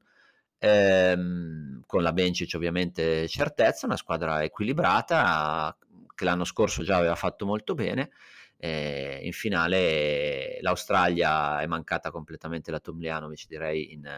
[0.62, 5.76] ehm, con la Bencic ovviamente certezza, una squadra equilibrata
[6.14, 8.10] che l'anno scorso già aveva fatto molto bene.
[8.56, 14.08] Eh, in finale l'Australia è mancata completamente la Tomljanovic direi in,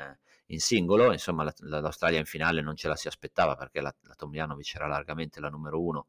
[0.49, 4.15] in singolo, insomma la, l'Australia in finale non ce la si aspettava perché la, la
[4.15, 6.09] Tomljanovic era largamente la numero uno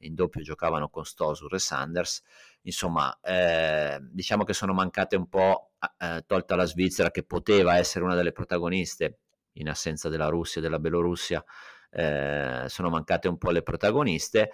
[0.00, 2.22] in doppio giocavano con Stosur e Sanders.
[2.62, 8.04] Insomma, eh, diciamo che sono mancate un po', eh, tolta la Svizzera che poteva essere
[8.04, 9.20] una delle protagoniste
[9.56, 11.44] in assenza della Russia e della Belorussia,
[11.90, 14.50] eh, sono mancate un po' le protagoniste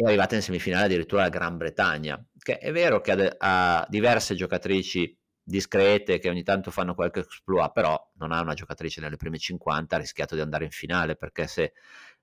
[0.00, 4.36] è arrivata in semifinale addirittura la Gran Bretagna, che è vero che ha, ha diverse
[4.36, 9.38] giocatrici discrete che ogni tanto fanno qualche exploit, però non ha una giocatrice nelle prime
[9.38, 11.72] 50, ha rischiato di andare in finale perché se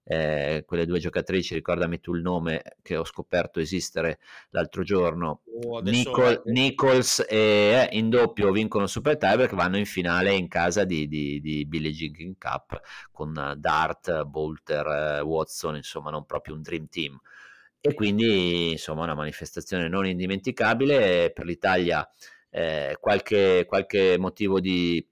[0.08, 5.82] eh, quelle due giocatrici, ricordami tu il nome che ho scoperto esistere l'altro giorno, oh,
[5.82, 11.08] Nicol- Nichols e eh, in doppio vincono Super Tiebreak, vanno in finale in casa di,
[11.08, 12.80] di, di Billie Jean Cup
[13.12, 17.20] con Dart, Bolter, eh, Watson, insomma non proprio un dream team.
[17.82, 21.32] E quindi insomma una manifestazione non indimenticabile.
[21.32, 22.08] Per l'Italia
[22.50, 25.06] eh, qualche, qualche, motivo di,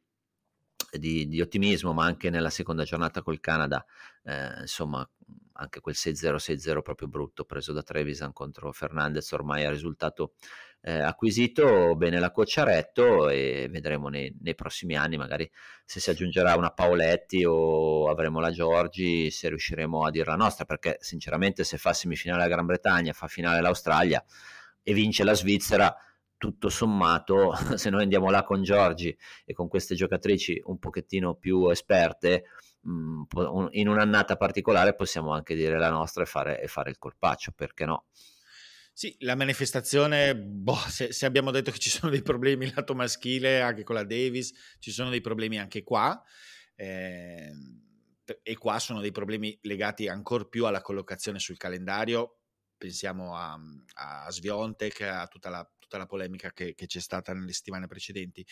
[0.92, 3.86] di, di, ottimismo ma anche nella seconda giornata col Canada
[4.24, 5.08] eh, insomma
[5.54, 10.34] anche quel 6-0-6-0 proprio brutto preso da Trevisan contro Fernandez ormai ha risultato
[10.82, 15.50] eh, acquisito bene la Cocciaretto e vedremo nei, nei, prossimi anni magari
[15.86, 20.66] se si aggiungerà una Paoletti o avremo la Giorgi se riusciremo a dire la nostra
[20.66, 24.24] perché sinceramente se fa semifinale la Gran Bretagna fa finale l'Australia
[24.82, 25.96] e vince la Svizzera
[26.44, 31.70] tutto sommato se noi andiamo là con Giorgi e con queste giocatrici un pochettino più
[31.70, 32.44] esperte
[32.86, 33.24] mm,
[33.72, 37.86] in un'annata particolare possiamo anche dire la nostra e fare, e fare il colpaccio perché
[37.86, 38.08] no
[38.92, 43.60] sì, la manifestazione, boh, se, se, abbiamo detto che ci sono dei problemi lato maschile
[43.60, 46.22] anche con la Davis, ci sono dei problemi anche qua.
[46.76, 47.52] Eh,
[48.44, 52.38] e qua sono dei problemi legati ancora più alla collocazione sul calendario.
[52.78, 53.60] Pensiamo a,
[53.96, 58.46] a Sviontek, a tutta la, tutta la polemica che, che, c'è stata nelle settimane precedenti.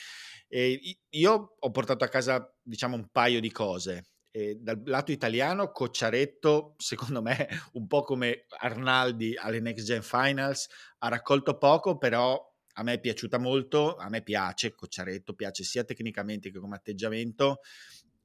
[0.48, 4.06] E io ho portato a casa, diciamo, un paio di cose.
[4.30, 10.68] E dal lato italiano, Cocciaretto, secondo me, un po' come Arnaldi alle Next Gen Finals,
[11.00, 12.40] ha raccolto poco, però
[12.76, 17.60] a me è piaciuta molto, a me piace Cocciaretto, piace sia tecnicamente che come atteggiamento,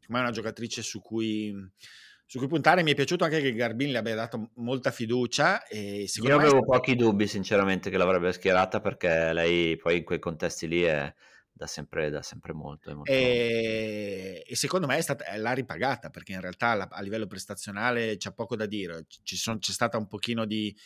[0.07, 1.53] come è una giocatrice su cui,
[2.27, 2.83] su cui puntare.
[2.83, 5.65] Mi è piaciuto anche che Garbin le abbia dato molta fiducia.
[5.67, 6.65] E Io avevo stato...
[6.67, 11.13] pochi dubbi, sinceramente, che l'avrebbe schierata perché lei poi in quei contesti lì è
[11.57, 13.11] da sempre, da sempre molto, molto.
[13.11, 18.19] E, e, secondo me è stata, l'ha ripagata perché in realtà la, a livello prestazionale
[18.19, 19.07] c'è poco da dire.
[19.23, 20.77] Ci son, c'è stata un pochino di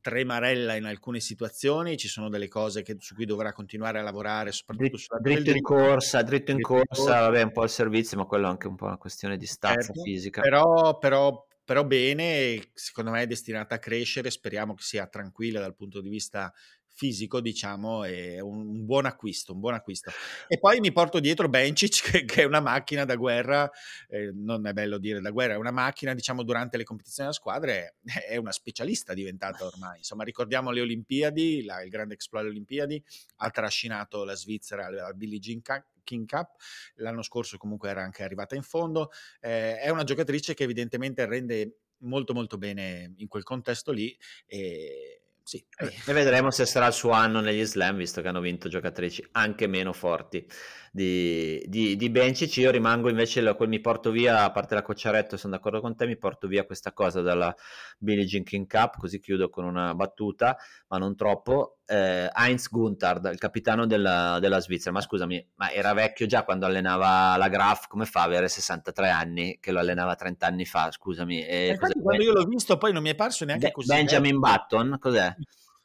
[0.00, 4.52] tremarella in alcune situazioni, ci sono delle cose che, su cui dovrà continuare a lavorare,
[4.52, 7.70] soprattutto dritto, sulla dritto in corsa, dritto in dritto corsa, corsa, vabbè, un po' il
[7.70, 10.40] servizio, ma quello è anche un po' una questione di stazza certo, fisica.
[10.40, 15.74] Però, però, però bene, secondo me è destinata a crescere, speriamo che sia tranquilla dal
[15.74, 16.52] punto di vista
[17.00, 20.10] fisico, diciamo, è un, un, buon acquisto, un buon acquisto.
[20.46, 23.70] E poi mi porto dietro Bencic, che, che è una macchina da guerra,
[24.08, 27.40] eh, non è bello dire da guerra, è una macchina, diciamo, durante le competizioni della
[27.40, 27.90] squadra, è,
[28.36, 29.96] una specialista diventata ormai.
[29.98, 33.02] Insomma, ricordiamo le Olimpiadi, la, il grande exploit alle Olimpiadi,
[33.36, 35.62] ha trascinato la Svizzera alla Billie Jean
[36.04, 36.56] King Cup,
[36.96, 41.76] l'anno scorso comunque era anche arrivata in fondo, eh, è una giocatrice che evidentemente rende
[42.02, 45.64] molto molto bene in quel contesto lì e sì.
[46.06, 49.66] E vedremo se sarà il suo anno negli slam, visto che hanno vinto giocatrici anche
[49.66, 50.46] meno forti
[50.92, 52.56] di, di, di Bencic.
[52.58, 56.16] Io rimango invece, mi porto via, a parte la Cocciaretto, sono d'accordo con te, mi
[56.16, 57.54] porto via questa cosa dalla
[57.98, 60.56] Billie Jean King Cup, così chiudo con una battuta,
[60.88, 61.79] ma non troppo.
[61.90, 66.64] Eh, Heinz Guntard, il capitano della, della, Svizzera, ma scusami, ma era vecchio già quando
[66.64, 70.90] allenava la Graf, come fa a avere 63 anni che lo allenava 30 anni fa,
[70.92, 71.44] scusami.
[71.44, 73.88] Eh, quando io l'ho visto poi non mi è parso neanche Be- così.
[73.88, 75.34] Benjamin Button, cos'è?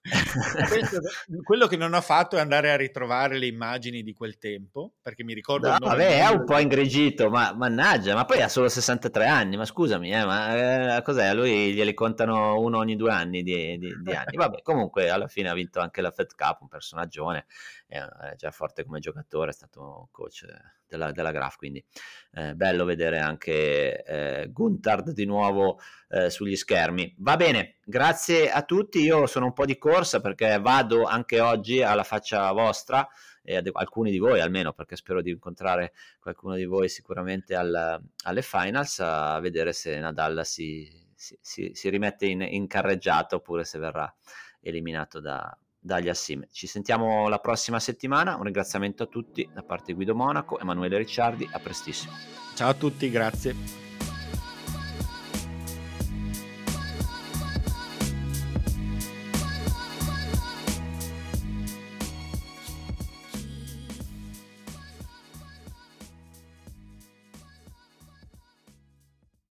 [1.43, 5.23] quello che non ho fatto è andare a ritrovare le immagini di quel tempo, perché
[5.23, 5.69] mi ricordo...
[5.69, 9.65] No, vabbè, è un po' ingrigito, ma mannaggia, ma poi ha solo 63 anni, ma
[9.65, 11.25] scusami, eh, ma eh, cos'è?
[11.25, 14.35] A lui glieli contano uno ogni due anni di, di, di anni.
[14.35, 17.45] Vabbè, comunque alla fine ha vinto anche la Fed Cup, un personaggione,
[17.87, 20.45] è già forte come giocatore, è stato coach
[20.87, 21.83] della, della Graf, quindi
[22.33, 25.79] eh, bello vedere anche eh, Guntard di nuovo
[26.09, 27.15] eh, sugli schermi.
[27.19, 31.81] Va bene, grazie a tutti, io sono un po' di corsa perché vado anche oggi
[31.81, 33.07] alla faccia vostra
[33.45, 38.01] e ad alcuni di voi almeno perché spero di incontrare qualcuno di voi sicuramente al,
[38.23, 43.63] alle finals a vedere se Nadal si, si, si, si rimette in, in carreggiata oppure
[43.63, 44.11] se verrà
[44.61, 45.55] eliminato da,
[45.85, 46.47] dagli Assim.
[46.49, 50.97] Ci sentiamo la prossima settimana, un ringraziamento a tutti da parte di Guido Monaco, Emanuele
[50.97, 52.13] Ricciardi, a prestissimo.
[52.55, 53.84] Ciao a tutti, grazie.